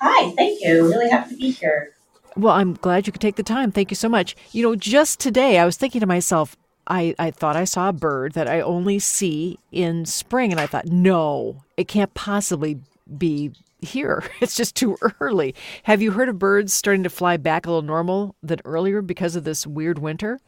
[0.00, 0.88] Hi, thank you.
[0.88, 1.94] Really happy to be here.
[2.36, 3.72] Well, I'm glad you could take the time.
[3.72, 4.36] Thank you so much.
[4.52, 7.92] You know, just today I was thinking to myself, I, I thought I saw a
[7.92, 12.78] bird that I only see in spring, and I thought, no, it can't possibly
[13.16, 14.22] be here.
[14.40, 15.54] It's just too early.
[15.84, 19.36] Have you heard of birds starting to fly back a little normal than earlier because
[19.36, 20.40] of this weird winter?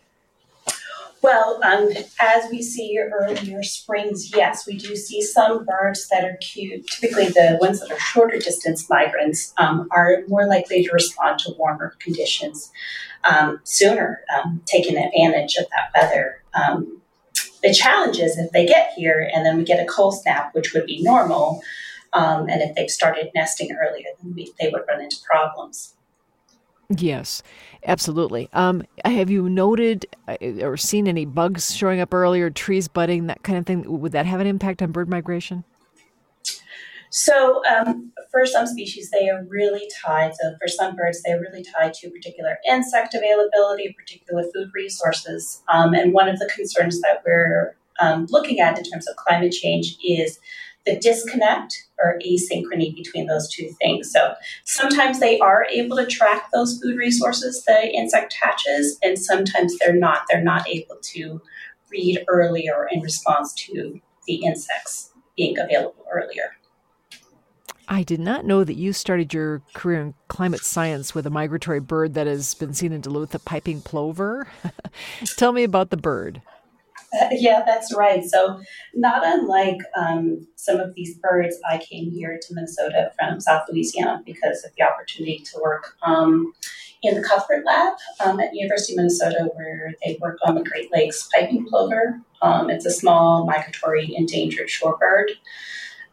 [1.22, 6.36] Well, um, as we see earlier springs, yes, we do see some birds that are
[6.40, 6.86] cute.
[6.86, 11.54] Typically, the ones that are shorter distance migrants um, are more likely to respond to
[11.58, 12.70] warmer conditions
[13.24, 16.42] um, sooner, um, taking advantage of that weather.
[16.54, 17.00] Um,
[17.62, 20.74] the challenge is if they get here and then we get a cold snap, which
[20.74, 21.62] would be normal,
[22.12, 25.95] um, and if they've started nesting earlier, then we, they would run into problems.
[26.88, 27.42] Yes,
[27.84, 28.48] absolutely.
[28.52, 33.42] Um, have you noted uh, or seen any bugs showing up earlier, trees budding, that
[33.42, 34.00] kind of thing?
[34.00, 35.64] Would that have an impact on bird migration?
[37.10, 40.34] So, um, for some species, they are really tied.
[40.34, 45.62] So, for some birds, they're really tied to particular insect availability, particular food resources.
[45.68, 49.52] Um, and one of the concerns that we're um, looking at in terms of climate
[49.52, 50.38] change is
[50.86, 54.12] the disconnect or asynchrony between those two things.
[54.12, 59.76] So sometimes they are able to track those food resources the insect hatches, and sometimes
[59.78, 60.22] they're not.
[60.30, 61.42] They're not able to
[61.90, 66.56] read earlier in response to the insects being available earlier.
[67.88, 71.78] I did not know that you started your career in climate science with a migratory
[71.78, 74.48] bird that has been seen in Duluth, the piping plover.
[75.36, 76.42] Tell me about the bird.
[77.32, 78.24] yeah, that's right.
[78.24, 78.60] So,
[78.94, 84.22] not unlike um, some of these birds, I came here to Minnesota from South Louisiana
[84.24, 86.52] because of the opportunity to work um,
[87.02, 90.92] in the Cuthbert Lab um, at University of Minnesota, where they work on the Great
[90.92, 92.20] Lakes piping plover.
[92.42, 95.28] Um, it's a small migratory endangered shorebird.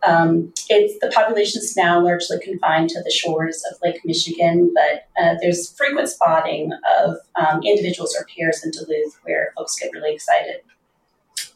[0.06, 5.08] Um, it's the population is now largely confined to the shores of Lake Michigan, but
[5.22, 10.14] uh, there's frequent spotting of um, individuals or pairs in Duluth where folks get really
[10.14, 10.58] excited.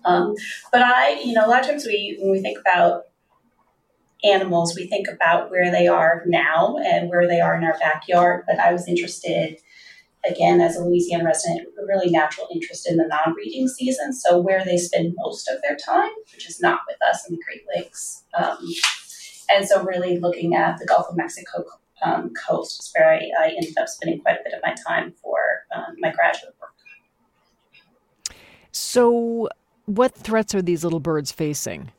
[0.07, 0.35] Um,
[0.71, 3.03] but I, you know, a lot of times we, when we think about
[4.23, 8.45] animals, we think about where they are now and where they are in our backyard.
[8.47, 9.57] But I was interested,
[10.27, 14.13] again, as a Louisiana resident, a really natural interest in the non breeding season.
[14.13, 17.41] So, where they spend most of their time, which is not with us in the
[17.43, 18.23] Great Lakes.
[18.33, 18.57] Um,
[19.49, 21.63] and so, really looking at the Gulf of Mexico
[22.03, 25.13] um, coast is where I, I, ended up spending quite a bit of my time
[25.19, 26.69] for um, my graduate work.
[28.71, 29.49] So,
[29.87, 31.91] what threats are these little birds facing?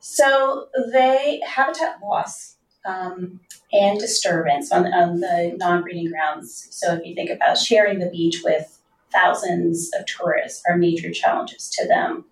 [0.00, 3.40] So they habitat loss um,
[3.72, 6.68] and disturbance on, on the non-breeding grounds.
[6.70, 8.80] So if you think about sharing the beach with
[9.12, 12.24] thousands of tourists are major challenges to them.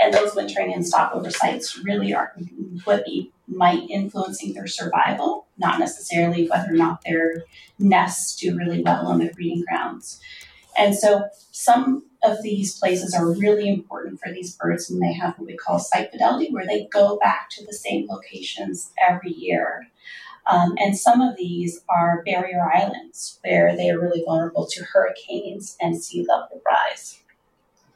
[0.00, 2.34] And those wintering and stopover sites really are
[2.84, 7.44] what be might influencing their survival, not necessarily whether or not their
[7.78, 10.20] nests do really well on their breeding grounds.
[10.76, 15.38] And so some of these places are really important for these birds and they have
[15.38, 19.88] what we call site fidelity, where they go back to the same locations every year.
[20.50, 25.76] Um, and some of these are barrier islands where they are really vulnerable to hurricanes
[25.80, 27.20] and sea level rise.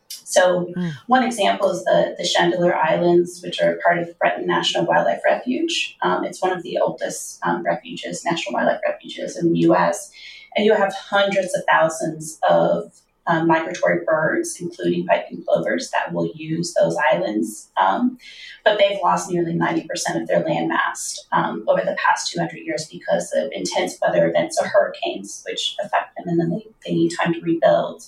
[0.09, 0.93] So, mm.
[1.09, 5.97] one example is the, the Chandeleur Islands, which are part of Breton National Wildlife Refuge.
[6.01, 10.11] Um, it's one of the oldest um, refuges, national wildlife refuges in the US.
[10.57, 16.31] And you have hundreds of thousands of um, migratory birds, including piping plovers, that will
[16.35, 17.71] use those islands.
[17.77, 18.19] Um,
[18.65, 19.87] but they've lost nearly 90%
[20.21, 24.67] of their landmass um, over the past 200 years because of intense weather events or
[24.67, 28.05] hurricanes, which affect them and then they, they need time to rebuild.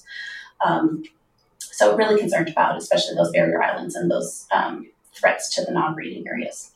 [0.65, 1.05] Um,
[1.61, 5.95] so, really concerned about, especially those barrier islands and those um, threats to the non
[5.95, 6.71] breeding areas.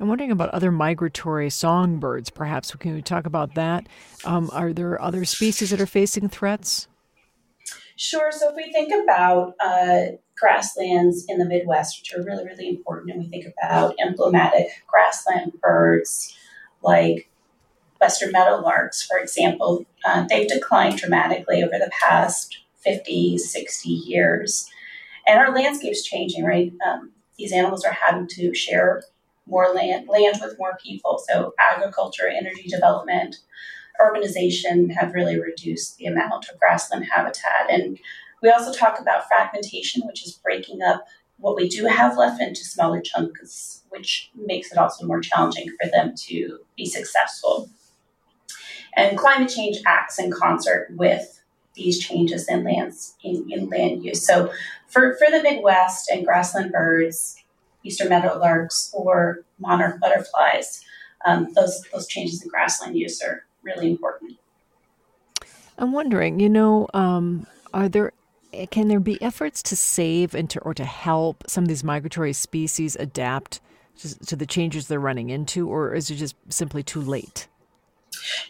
[0.00, 2.72] I'm wondering about other migratory songbirds, perhaps.
[2.72, 3.88] We can we talk about that?
[4.24, 6.88] Um, are there other species that are facing threats?
[7.98, 8.30] Sure.
[8.30, 10.02] So if we think about uh,
[10.38, 15.52] grasslands in the Midwest, which are really, really important, and we think about emblematic grassland
[15.60, 16.32] birds
[16.80, 17.28] like
[18.00, 24.70] western meadowlarks, for example, uh, they've declined dramatically over the past 50, 60 years.
[25.26, 26.72] And our landscape's changing, right?
[26.86, 29.02] Um, these animals are having to share
[29.48, 31.20] more land, land with more people.
[31.28, 33.38] So agriculture, energy development,
[34.00, 37.70] urbanization have really reduced the amount of grassland habitat.
[37.70, 37.98] And
[38.42, 41.04] we also talk about fragmentation, which is breaking up
[41.38, 45.88] what we do have left into smaller chunks, which makes it also more challenging for
[45.90, 47.70] them to be successful.
[48.96, 51.40] And climate change acts in concert with
[51.74, 54.26] these changes in lands in, in land use.
[54.26, 54.52] So
[54.88, 57.36] for, for the Midwest and grassland birds,
[57.84, 60.84] eastern meadowlarks or monarch butterflies,
[61.24, 64.38] um, those those changes in grassland use are really important.
[65.78, 68.12] I'm wondering, you know, um, are there
[68.70, 72.32] can there be efforts to save and to, or to help some of these migratory
[72.32, 73.60] species adapt
[74.26, 77.48] to the changes they're running into, or is it just simply too late?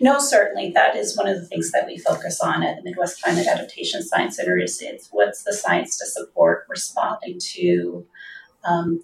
[0.00, 0.70] No, certainly.
[0.70, 4.02] That is one of the things that we focus on at the Midwest Climate Adaptation
[4.02, 4.58] Science Center.
[4.58, 8.06] Is it's what's the science to support responding to
[8.64, 9.02] um,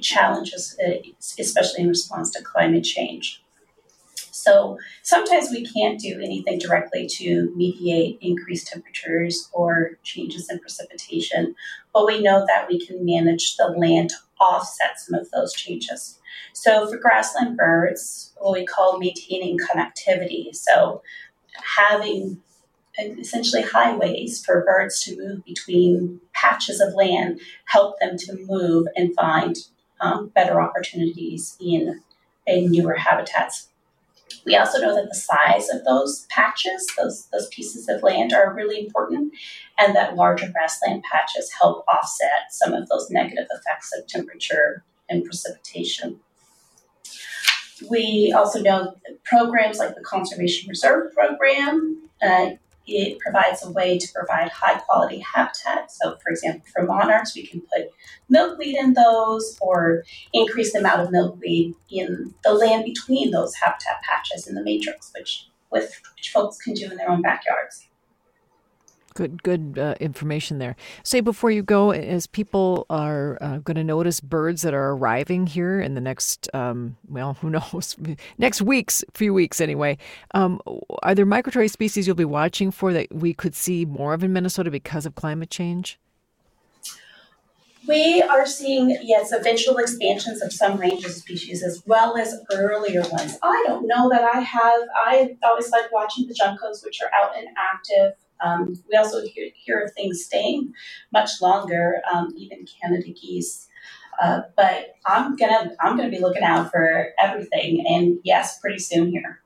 [0.00, 0.76] challenges,
[1.38, 3.42] especially in response to climate change.
[4.46, 11.56] So sometimes we can't do anything directly to mediate increased temperatures or changes in precipitation,
[11.92, 16.20] but we know that we can manage the land to offset some of those changes.
[16.52, 20.54] So for grassland birds, what we call maintaining connectivity.
[20.54, 21.02] So
[21.76, 22.40] having
[22.98, 29.12] essentially highways for birds to move between patches of land, help them to move and
[29.16, 29.56] find
[30.00, 32.00] um, better opportunities in,
[32.46, 33.70] in newer habitats.
[34.46, 38.54] We also know that the size of those patches, those, those pieces of land, are
[38.54, 39.34] really important,
[39.76, 45.24] and that larger grassland patches help offset some of those negative effects of temperature and
[45.24, 46.20] precipitation.
[47.90, 52.50] We also know that programs like the Conservation Reserve Program uh,
[52.86, 55.90] it provides a way to provide high quality habitat.
[55.90, 57.90] So, for example, for monarchs, we can put
[58.28, 64.02] milkweed in those or increase the amount of milkweed in the land between those habitat
[64.02, 67.88] patches in the matrix, which, with, which folks can do in their own backyards.
[69.16, 70.76] Good, good uh, information there.
[71.02, 75.46] Say before you go, as people are uh, going to notice birds that are arriving
[75.46, 77.96] here in the next, um, well, who knows,
[78.36, 79.96] next weeks, few weeks anyway.
[80.34, 80.60] Um,
[81.02, 84.34] are there migratory species you'll be watching for that we could see more of in
[84.34, 85.98] Minnesota because of climate change?
[87.88, 93.00] We are seeing, yes, eventual expansions of some ranges of species as well as earlier
[93.12, 93.38] ones.
[93.42, 97.34] I don't know that I have, I always like watching the juncos, which are out
[97.38, 98.12] and active.
[98.40, 100.74] Um, we also hear, hear, of things staying
[101.12, 103.68] much longer, um, even Canada geese.
[104.22, 109.10] Uh, but I'm gonna I'm gonna be looking out for everything, and yes, pretty soon
[109.10, 109.42] here.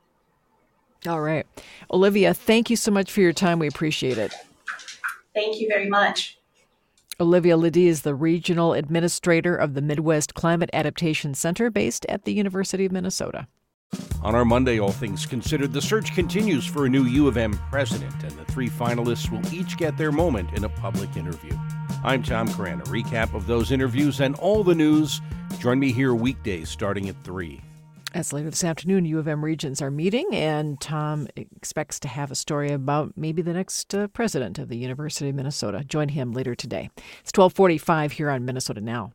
[1.09, 1.47] All right,
[1.93, 3.59] Olivia, thank you so much for your time.
[3.59, 4.33] We appreciate it.
[5.35, 6.39] Thank you very much.
[7.21, 12.33] Olivia Ledee is the regional administrator of the Midwest Climate Adaptation Center based at the
[12.33, 13.47] University of Minnesota.
[14.23, 17.59] On our Monday, All Things Considered, the search continues for a new U of M
[17.71, 21.57] president, and the three finalists will each get their moment in a public interview.
[22.05, 22.83] I'm Tom Crann.
[22.83, 25.23] A recap of those interviews and all the news.
[25.59, 27.63] Join me here weekdays starting at 3.
[28.13, 32.31] As later this afternoon, U of M regents are meeting, and Tom expects to have
[32.31, 35.83] a story about maybe the next uh, president of the University of Minnesota.
[35.83, 36.91] Join him later today.
[36.97, 39.13] It's 1245 here on Minnesota Now.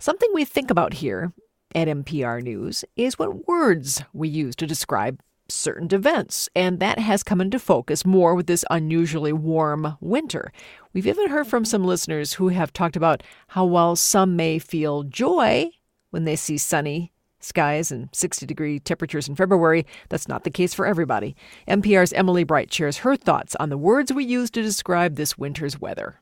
[0.00, 1.32] Something we think about here
[1.76, 7.22] at MPR News is what words we use to describe certain events, and that has
[7.22, 10.50] come into focus more with this unusually warm winter.
[10.94, 15.02] We've even heard from some listeners who have talked about how while some may feel
[15.02, 15.70] joy
[16.10, 20.72] when they see sunny skies and 60 degree temperatures in February, that's not the case
[20.72, 21.36] for everybody.
[21.68, 25.78] MPR's Emily Bright shares her thoughts on the words we use to describe this winter's
[25.78, 26.20] weather.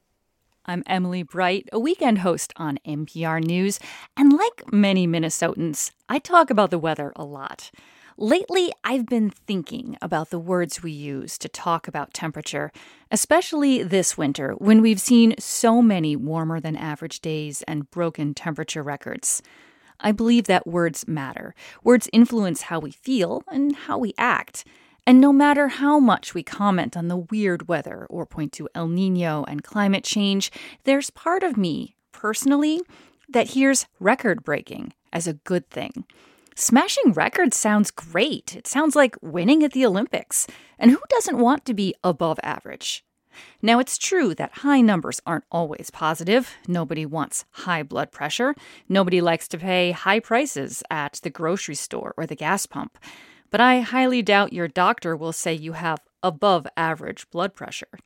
[0.66, 3.78] I'm Emily Bright, a weekend host on MPR News,
[4.16, 7.70] and like many Minnesotans, I talk about the weather a lot.
[8.16, 12.72] Lately, I've been thinking about the words we use to talk about temperature,
[13.10, 18.82] especially this winter when we've seen so many warmer than average days and broken temperature
[18.82, 19.42] records.
[20.00, 21.54] I believe that words matter.
[21.82, 24.64] Words influence how we feel and how we act.
[25.06, 28.88] And no matter how much we comment on the weird weather or point to El
[28.88, 30.50] Nino and climate change,
[30.84, 32.80] there's part of me, personally,
[33.28, 36.04] that hears record breaking as a good thing.
[36.56, 38.56] Smashing records sounds great.
[38.56, 40.46] It sounds like winning at the Olympics.
[40.78, 43.04] And who doesn't want to be above average?
[43.60, 46.54] Now, it's true that high numbers aren't always positive.
[46.68, 48.54] Nobody wants high blood pressure.
[48.88, 52.96] Nobody likes to pay high prices at the grocery store or the gas pump
[53.50, 57.98] but I highly doubt your doctor will say you have above average blood pressure.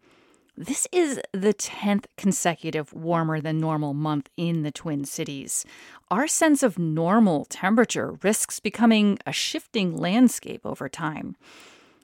[0.57, 5.64] This is the 10th consecutive warmer than normal month in the Twin Cities.
[6.11, 11.36] Our sense of normal temperature risks becoming a shifting landscape over time.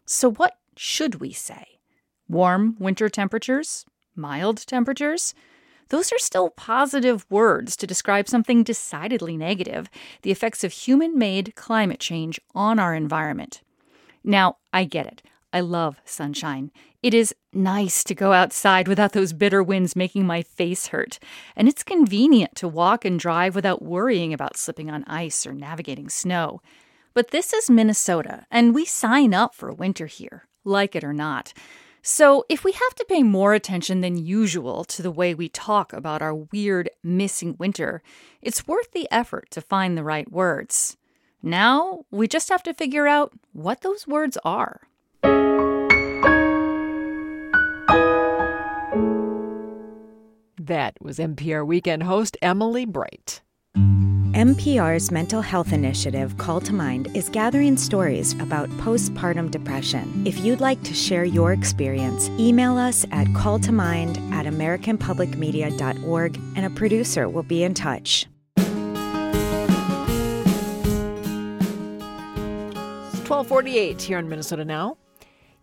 [0.06, 1.80] So, what should we say?
[2.28, 3.86] Warm winter temperatures?
[4.14, 5.34] Mild temperatures?
[5.88, 9.88] Those are still positive words to describe something decidedly negative
[10.22, 13.62] the effects of human made climate change on our environment.
[14.22, 15.22] Now, I get it.
[15.52, 16.72] I love sunshine.
[17.00, 21.20] It is nice to go outside without those bitter winds making my face hurt.
[21.54, 26.08] And it's convenient to walk and drive without worrying about slipping on ice or navigating
[26.08, 26.60] snow.
[27.12, 31.52] But this is Minnesota, and we sign up for winter here, like it or not.
[32.06, 35.94] So, if we have to pay more attention than usual to the way we talk
[35.94, 38.02] about our weird missing winter,
[38.42, 40.98] it's worth the effort to find the right words.
[41.42, 44.82] Now, we just have to figure out what those words are.
[50.58, 53.40] That was MPR Weekend host Emily Bright.
[54.34, 60.26] MPR's mental health initiative, Call to Mind, is gathering stories about postpartum depression.
[60.26, 66.70] If you'd like to share your experience, email us at calltomind at americanpublicmedia.org and a
[66.70, 68.26] producer will be in touch.
[68.56, 68.66] It's
[73.30, 74.96] 1248 here in Minnesota Now.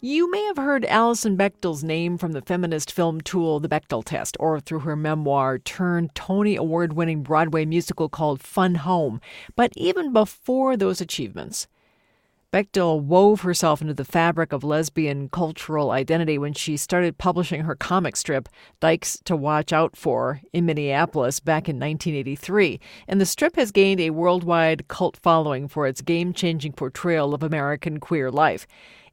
[0.04, 4.36] You may have heard Alison Bechdel's name from the feminist film tool The Bechdel Test
[4.40, 9.22] or through her memoir turned Tony Award winning Broadway musical called Fun Home.
[9.56, 11.68] But even before those achievements,
[12.52, 17.76] Bechdel wove herself into the fabric of lesbian cultural identity when she started publishing her
[17.76, 18.50] comic strip,
[18.80, 22.80] Dykes to Watch Out For, in Minneapolis back in 1983.
[23.08, 27.44] And the strip has gained a worldwide cult following for its game changing portrayal of
[27.44, 28.66] American queer life.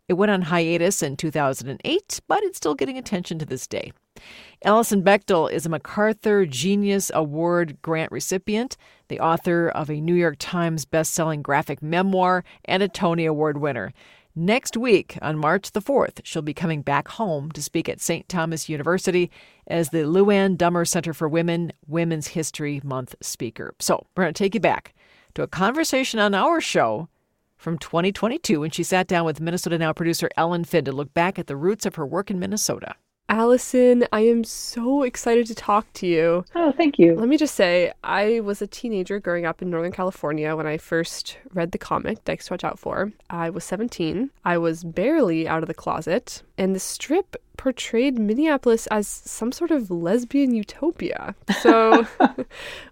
[0.09, 3.93] It went on hiatus in 2008, but it's still getting attention to this day.
[4.65, 8.79] Alison Bechdel is a MacArthur Genius Award grant recipient,
[9.09, 13.93] the author of a New York Times best-selling graphic memoir, and a Tony Award winner.
[14.35, 18.27] Next week, on March the 4th, she'll be coming back home to speak at St.
[18.31, 19.31] Thomas University
[19.67, 23.75] as the Luann Dumer Center for Women Women's History Month speaker.
[23.79, 24.95] So, we're going to take you back
[25.35, 27.09] to a conversation on our show
[27.59, 31.39] from 2022 when she sat down with Minnesota Now producer Ellen Finn to look back
[31.39, 32.95] at the roots of her work in Minnesota.
[33.31, 36.47] Alison, I am so excited to talk to you.
[36.55, 37.15] Oh, thank you.
[37.15, 40.79] Let me just say, I was a teenager growing up in Northern California when I
[40.79, 43.13] first read the comic Dykes to Watch Out For.
[43.29, 44.31] I was 17.
[44.47, 49.71] I was barely out of the closet, and the strip portrayed Minneapolis as some sort
[49.71, 51.35] of lesbian utopia.
[51.59, 52.07] So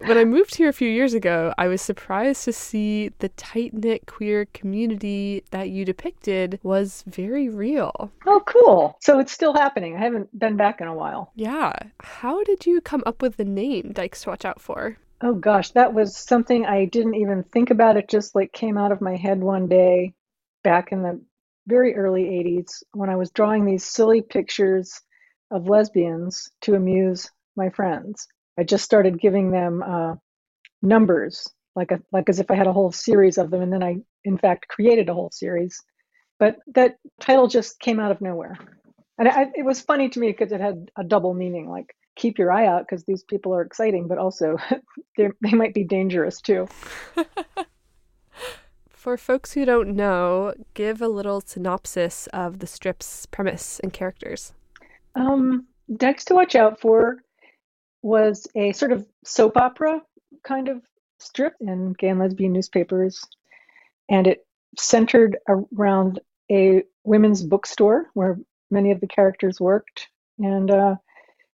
[0.00, 3.72] when I moved here a few years ago, I was surprised to see the tight
[3.72, 8.10] knit queer community that you depicted was very real.
[8.26, 8.98] Oh, cool.
[9.00, 9.96] So it's still happening.
[9.96, 11.30] I haven't been back in a while.
[11.36, 11.72] Yeah.
[12.00, 14.98] How did you come up with the name Dykes to Watch Out For?
[15.22, 17.96] Oh gosh, that was something I didn't even think about.
[17.96, 20.12] It just like came out of my head one day
[20.62, 21.20] back in the
[21.66, 25.00] very early 80s when I was drawing these silly pictures
[25.50, 28.26] of lesbians to amuse my friends.
[28.58, 30.14] I just started giving them uh,
[30.82, 33.82] numbers, like a, like as if I had a whole series of them, and then
[33.82, 35.82] I, in fact, created a whole series.
[36.38, 38.56] But that title just came out of nowhere,
[39.18, 42.38] and I, it was funny to me because it had a double meaning, like keep
[42.38, 44.56] your eye out because these people are exciting, but also
[45.16, 46.66] they might be dangerous too.
[49.06, 54.52] For folks who don't know, give a little synopsis of the strip's premise and characters.
[55.14, 55.68] Um,
[56.00, 57.18] to Watch Out For
[58.02, 60.02] was a sort of soap opera
[60.42, 60.82] kind of
[61.20, 63.24] strip in gay and lesbian newspapers,
[64.08, 64.44] and it
[64.76, 66.18] centered around
[66.50, 68.40] a women's bookstore where
[68.72, 70.08] many of the characters worked,
[70.40, 70.96] and uh,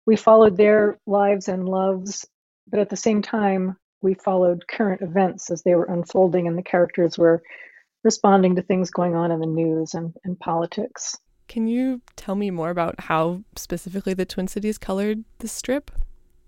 [0.06, 2.28] we followed their lives and loves,
[2.68, 6.64] but at the same time, we followed current events as they were unfolding, and the
[6.64, 7.42] characters were
[8.04, 11.18] responding to things going on in the news and, and politics.
[11.48, 15.92] Can you tell me more about how specifically the Twin Cities colored the strip?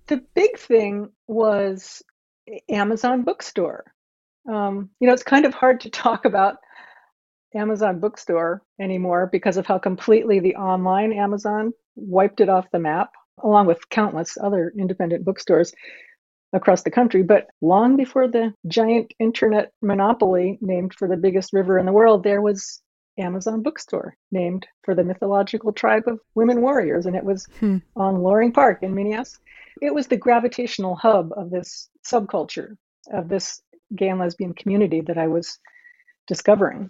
[0.08, 2.04] The big thing was
[2.70, 3.93] Amazon Bookstore.
[4.50, 6.58] Um, you know, it's kind of hard to talk about
[7.56, 13.12] Amazon Bookstore anymore because of how completely the online Amazon wiped it off the map,
[13.43, 15.74] along with countless other independent bookstores
[16.54, 17.24] across the country.
[17.24, 22.24] But long before the giant internet monopoly named for the biggest river in the world,
[22.24, 22.82] there was
[23.18, 27.78] Amazon bookstore named for the mythological tribe of women warriors, and it was hmm.
[27.95, 29.39] on Loring Park in Minneapolis.
[29.82, 32.78] It was the gravitational hub of this subculture,
[33.14, 33.62] of this
[33.95, 35.60] gay and lesbian community that I was
[36.28, 36.89] discovering.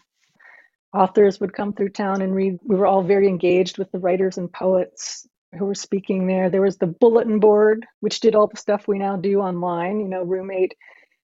[0.93, 2.57] Authors would come through town and read.
[2.64, 5.28] We were all very engaged with the writers and poets
[5.58, 6.50] who were speaking there.
[6.50, 10.08] There was the bulletin board, which did all the stuff we now do online, you
[10.08, 10.76] know, roommate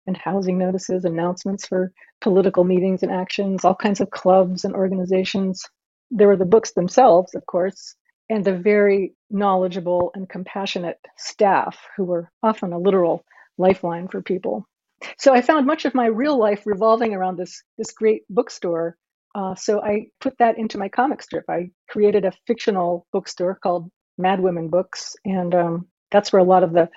[0.07, 5.65] and housing notices, announcements for political meetings and actions, all kinds of clubs and organizations.
[6.11, 7.95] There were the books themselves, of course,
[8.29, 13.25] and the very knowledgeable and compassionate staff who were often a literal
[13.59, 14.67] lifeline for people.
[15.19, 18.97] So I found much of my real life revolving around this, this great bookstore.
[19.35, 21.45] Uh, so I put that into my comic strip.
[21.49, 23.91] I created a fictional bookstore called
[24.21, 26.89] Mad Women Books, and um, that's where a lot of the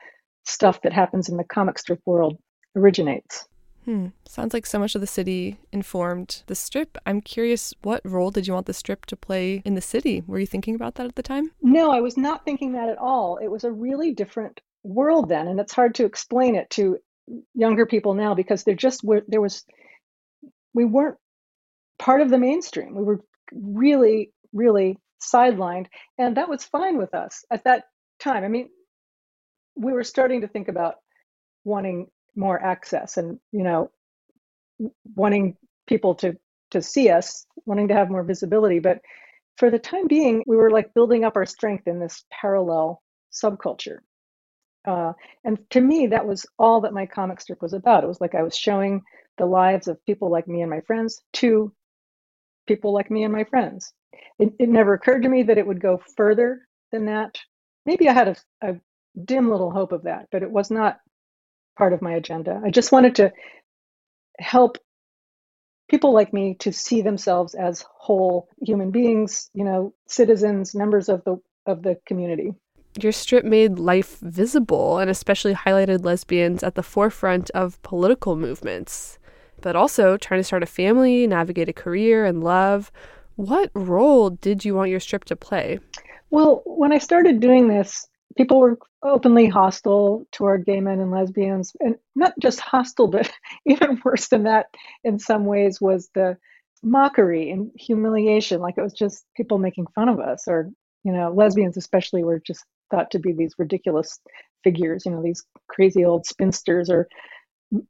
[0.46, 2.38] stuff that happens in the comic strip world
[2.76, 3.46] originates.
[3.86, 4.08] Hmm.
[4.26, 6.98] Sounds like so much of the city informed the strip.
[7.06, 10.24] I'm curious, what role did you want the strip to play in the city?
[10.26, 11.52] Were you thinking about that at the time?
[11.62, 13.38] No, I was not thinking that at all.
[13.38, 16.98] It was a really different world then, and it's hard to explain it to
[17.54, 19.66] younger people now because there just were there was
[20.74, 21.18] we weren't
[22.00, 22.96] part of the mainstream.
[22.96, 23.22] We were
[23.54, 27.86] really, really sidelined, and that was fine with us at that
[28.20, 28.44] time.
[28.44, 28.70] I mean,
[29.76, 30.96] we were starting to think about
[31.64, 33.92] wanting more access and you know
[35.16, 35.56] wanting
[35.88, 36.36] people to
[36.72, 38.80] to see us wanting to have more visibility.
[38.80, 39.00] But
[39.58, 43.02] for the time being we were like building up our strength in this parallel
[43.32, 44.00] subculture.
[44.86, 45.14] Uh,
[45.46, 48.04] and to me that was all that my comic strip was about.
[48.04, 49.02] It was like i was showing
[49.38, 51.74] the lives of people like me and my friends to
[52.68, 53.94] people like me and my friends
[54.40, 57.38] it, it never occurred to me that it would go further than that
[57.86, 58.76] maybe i had a, a
[59.26, 61.00] dim little hope of that but it was not
[61.78, 62.62] part of my agenda.
[62.64, 63.32] I just wanted to
[64.40, 64.78] help
[65.90, 71.24] people like me to see themselves as whole human beings, you know, citizens, members of
[71.24, 72.54] the of the community.
[73.00, 79.18] Your strip made life visible and especially highlighted lesbians at the forefront of political movements,
[79.62, 82.92] but also trying to start a family, navigate a career and love.
[83.36, 85.80] What role did you want your strip to play?
[86.30, 88.08] Well, when I started doing this,
[88.38, 93.32] people were openly hostile toward gay men and lesbians and not just hostile but
[93.66, 94.68] even worse than that
[95.04, 96.38] in some ways was the
[96.84, 98.62] mockery and humiliation.
[98.62, 100.70] Like it was just people making fun of us or
[101.04, 104.20] you know lesbians especially were just thought to be these ridiculous
[104.64, 107.08] figures you know these crazy old spinsters or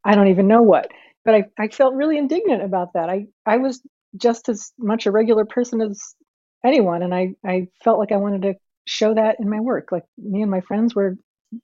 [0.03, 0.89] i don't even know what.
[1.25, 3.09] But i, I felt really indignant about that.
[3.09, 3.81] I i was
[4.18, 6.16] just as much a regular person as
[6.66, 8.53] anyone and i i felt like i wanted to
[8.86, 9.91] show that in my work.
[9.91, 11.18] Like me and my friends were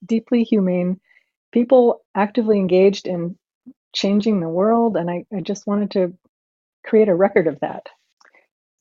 [0.05, 0.99] deeply humane
[1.51, 3.35] people actively engaged in
[3.95, 4.95] changing the world.
[4.95, 6.13] And I, I just wanted to
[6.85, 7.87] create a record of that.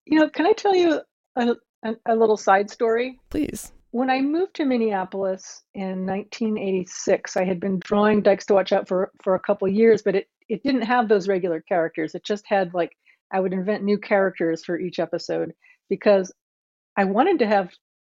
[0.05, 1.01] You know, can I tell you
[1.37, 3.19] a, a, a little side story?
[3.31, 3.73] Please.
[3.91, 8.87] When I moved to Minneapolis in 1986, I had been drawing Dykes to Watch Out
[8.87, 12.14] for, for a couple years, but it, it didn't have those regular characters.
[12.14, 12.93] It just had like,
[13.31, 15.53] I would invent new characters for each episode
[15.89, 16.33] because
[16.97, 17.70] I wanted to have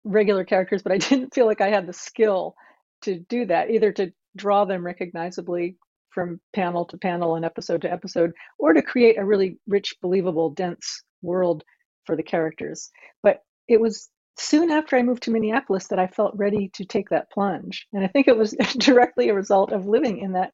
[0.05, 2.55] regular characters, but I didn't feel like I had the skill
[3.03, 5.77] to do that, either to draw them recognizably
[6.11, 10.51] from panel to panel and episode to episode, or to create a really rich, believable,
[10.51, 11.65] dense world
[12.05, 12.91] for the characters.
[13.23, 17.09] But it was soon after I moved to Minneapolis that I felt ready to take
[17.11, 17.87] that plunge.
[17.93, 20.53] And I think it was directly a result of living in that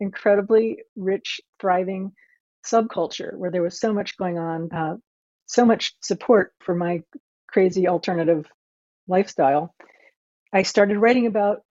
[0.00, 2.12] incredibly rich, thriving
[2.70, 4.96] subculture where there was so much going on, uh,
[5.46, 7.02] so much support for my
[7.48, 8.46] crazy alternative
[9.06, 9.74] lifestyle.
[10.52, 11.62] I started writing about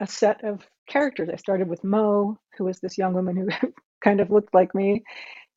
[0.00, 1.28] a set of characters.
[1.32, 3.48] I started with Mo, who was this young woman who
[4.04, 5.02] kind of looked like me,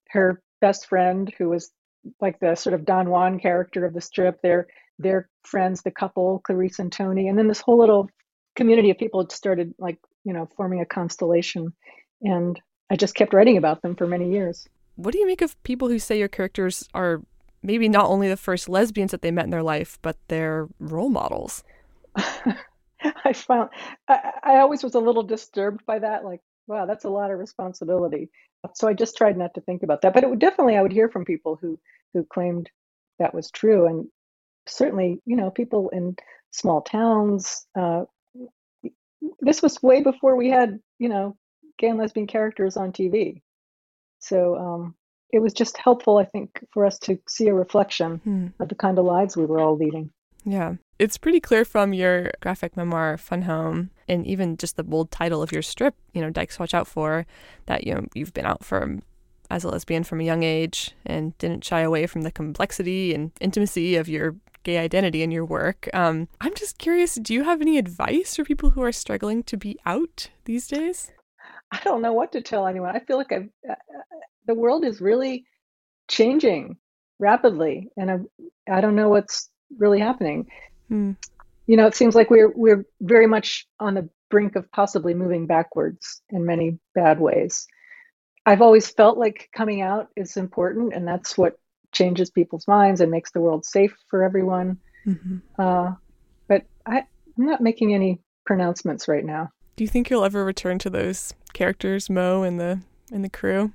[0.10, 1.72] her best friend, who was
[2.20, 4.42] like the sort of Don Juan character of the strip.
[4.42, 4.68] Their
[5.00, 8.10] their friends, the couple, Clarice and Tony, and then this whole little
[8.56, 11.74] community of people started like you know forming a constellation,
[12.22, 12.60] and
[12.90, 14.68] I just kept writing about them for many years.
[14.96, 17.22] What do you make of people who say your characters are
[17.64, 21.10] maybe not only the first lesbians that they met in their life, but they're role
[21.10, 21.64] models?
[22.16, 23.70] I found
[24.08, 26.24] I, I always was a little disturbed by that.
[26.24, 28.30] Like, wow, that's a lot of responsibility.
[28.76, 30.14] So I just tried not to think about that.
[30.14, 31.80] But it would definitely I would hear from people who
[32.14, 32.70] who claimed
[33.20, 34.08] that was true, and
[34.68, 36.16] certainly you know people in
[36.52, 37.66] small towns.
[37.76, 38.04] Uh,
[39.40, 41.36] this was way before we had you know
[41.78, 43.42] gay and lesbian characters on TV.
[44.20, 44.96] So um,
[45.32, 48.48] it was just helpful, I think, for us to see a reflection Hmm.
[48.60, 50.12] of the kind of lives we were all leading.
[50.46, 50.76] Yeah.
[51.00, 55.42] It's pretty clear from your graphic memoir, Fun Home, and even just the bold title
[55.42, 57.26] of your strip, you know, Dykes Watch Out For,
[57.66, 59.00] that you know, you've been out for
[59.50, 63.32] as a lesbian from a young age and didn't shy away from the complexity and
[63.40, 65.90] intimacy of your gay identity in your work.
[65.94, 69.58] Um, I'm just curious, do you have any advice for people who are struggling to
[69.58, 71.12] be out these days?
[71.74, 72.96] I don't know what to tell anyone.
[72.96, 73.76] I feel like I've, uh,
[74.46, 75.46] the world is really
[76.08, 76.78] changing
[77.18, 78.18] rapidly, and I,
[78.72, 80.48] I don't know what's really happening.
[80.88, 81.12] Hmm.
[81.66, 85.48] You know, it seems like we're we're very much on the brink of possibly moving
[85.48, 87.66] backwards in many bad ways.
[88.46, 91.58] I've always felt like coming out is important, and that's what
[91.92, 94.78] changes people's minds and makes the world safe for everyone.
[95.08, 95.42] Mhm.
[95.58, 95.96] Uh,
[96.48, 96.98] but I,
[97.38, 99.50] I'm not making any pronouncements right now.
[99.76, 103.74] Do you think you'll ever return to those characters, Mo and the and the crew?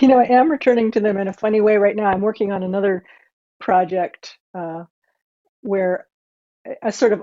[0.00, 2.06] You know, I am returning to them in a funny way right now.
[2.06, 3.04] I'm working on another
[3.60, 4.84] project uh,
[5.62, 6.06] where
[6.82, 7.22] a sort of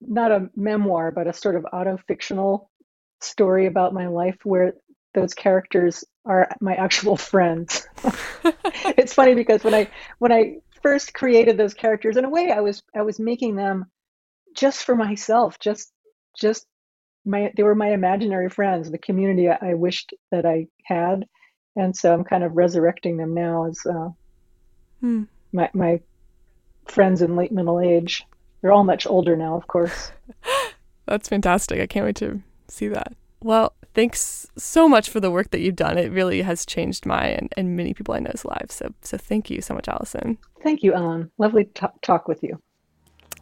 [0.00, 2.70] not a memoir, but a sort of auto-fictional
[3.20, 4.74] story about my life where
[5.14, 7.86] those characters are my actual friends.
[8.96, 12.60] it's funny because when I when I first created those characters, in a way, I
[12.60, 13.86] was I was making them
[14.54, 15.92] just for myself, just
[16.38, 16.66] just
[17.26, 21.26] my they were my imaginary friends, the community I, wished that I had,
[21.74, 24.08] and so I'm kind of resurrecting them now as uh,
[25.00, 25.24] Hmm.
[25.52, 26.00] my my
[26.86, 28.24] friends in late middle age.
[28.62, 30.12] They're all much older now, of course.
[31.06, 31.80] That's fantastic.
[31.80, 33.12] I can't wait to see that.
[33.42, 35.98] Well, thanks so much for the work that you've done.
[35.98, 38.74] It really has changed my and, and many people I know's lives.
[38.74, 40.38] So so thank you so much, Alison.
[40.62, 41.30] Thank you, Ellen.
[41.38, 42.58] Lovely to talk with you.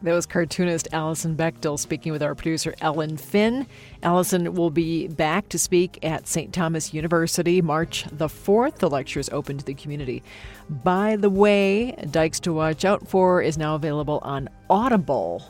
[0.01, 3.65] That was cartoonist Alison Bechdel speaking with our producer Ellen Finn.
[4.03, 6.53] Allison will be back to speak at St.
[6.53, 8.75] Thomas University March the 4th.
[8.75, 10.21] The lecture is open to the community.
[10.69, 15.49] By the way, Dykes to Watch Out For is now available on Audible.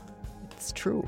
[0.51, 1.07] It's true.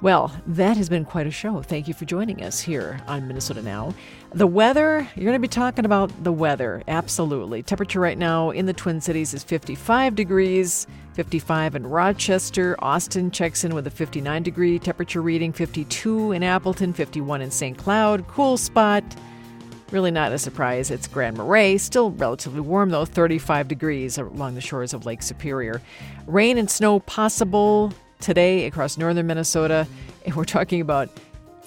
[0.00, 1.60] Well, that has been quite a show.
[1.60, 3.94] Thank you for joining us here on Minnesota Now.
[4.32, 7.64] The weather, you're going to be talking about the weather, absolutely.
[7.64, 10.86] Temperature right now in the Twin Cities is 55 degrees,
[11.18, 12.76] 55 in Rochester.
[12.78, 17.76] Austin checks in with a 59 degree temperature reading, 52 in Appleton, 51 in St.
[17.76, 18.24] Cloud.
[18.28, 19.02] Cool spot.
[19.90, 20.92] Really not a surprise.
[20.92, 21.78] It's Grand Marais.
[21.78, 25.82] Still relatively warm, though, 35 degrees along the shores of Lake Superior.
[26.28, 29.88] Rain and snow possible today across northern Minnesota.
[30.24, 31.10] And we're talking about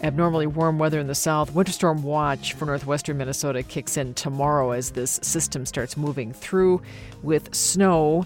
[0.01, 1.53] abnormally warm weather in the south.
[1.53, 6.81] Winter storm watch for northwestern Minnesota kicks in tomorrow as this system starts moving through
[7.21, 8.25] with snow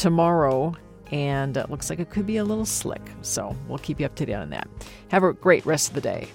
[0.00, 0.74] tomorrow.
[1.12, 3.02] And it looks like it could be a little slick.
[3.22, 4.68] So we'll keep you up to date on that.
[5.08, 6.28] Have a great rest of the day.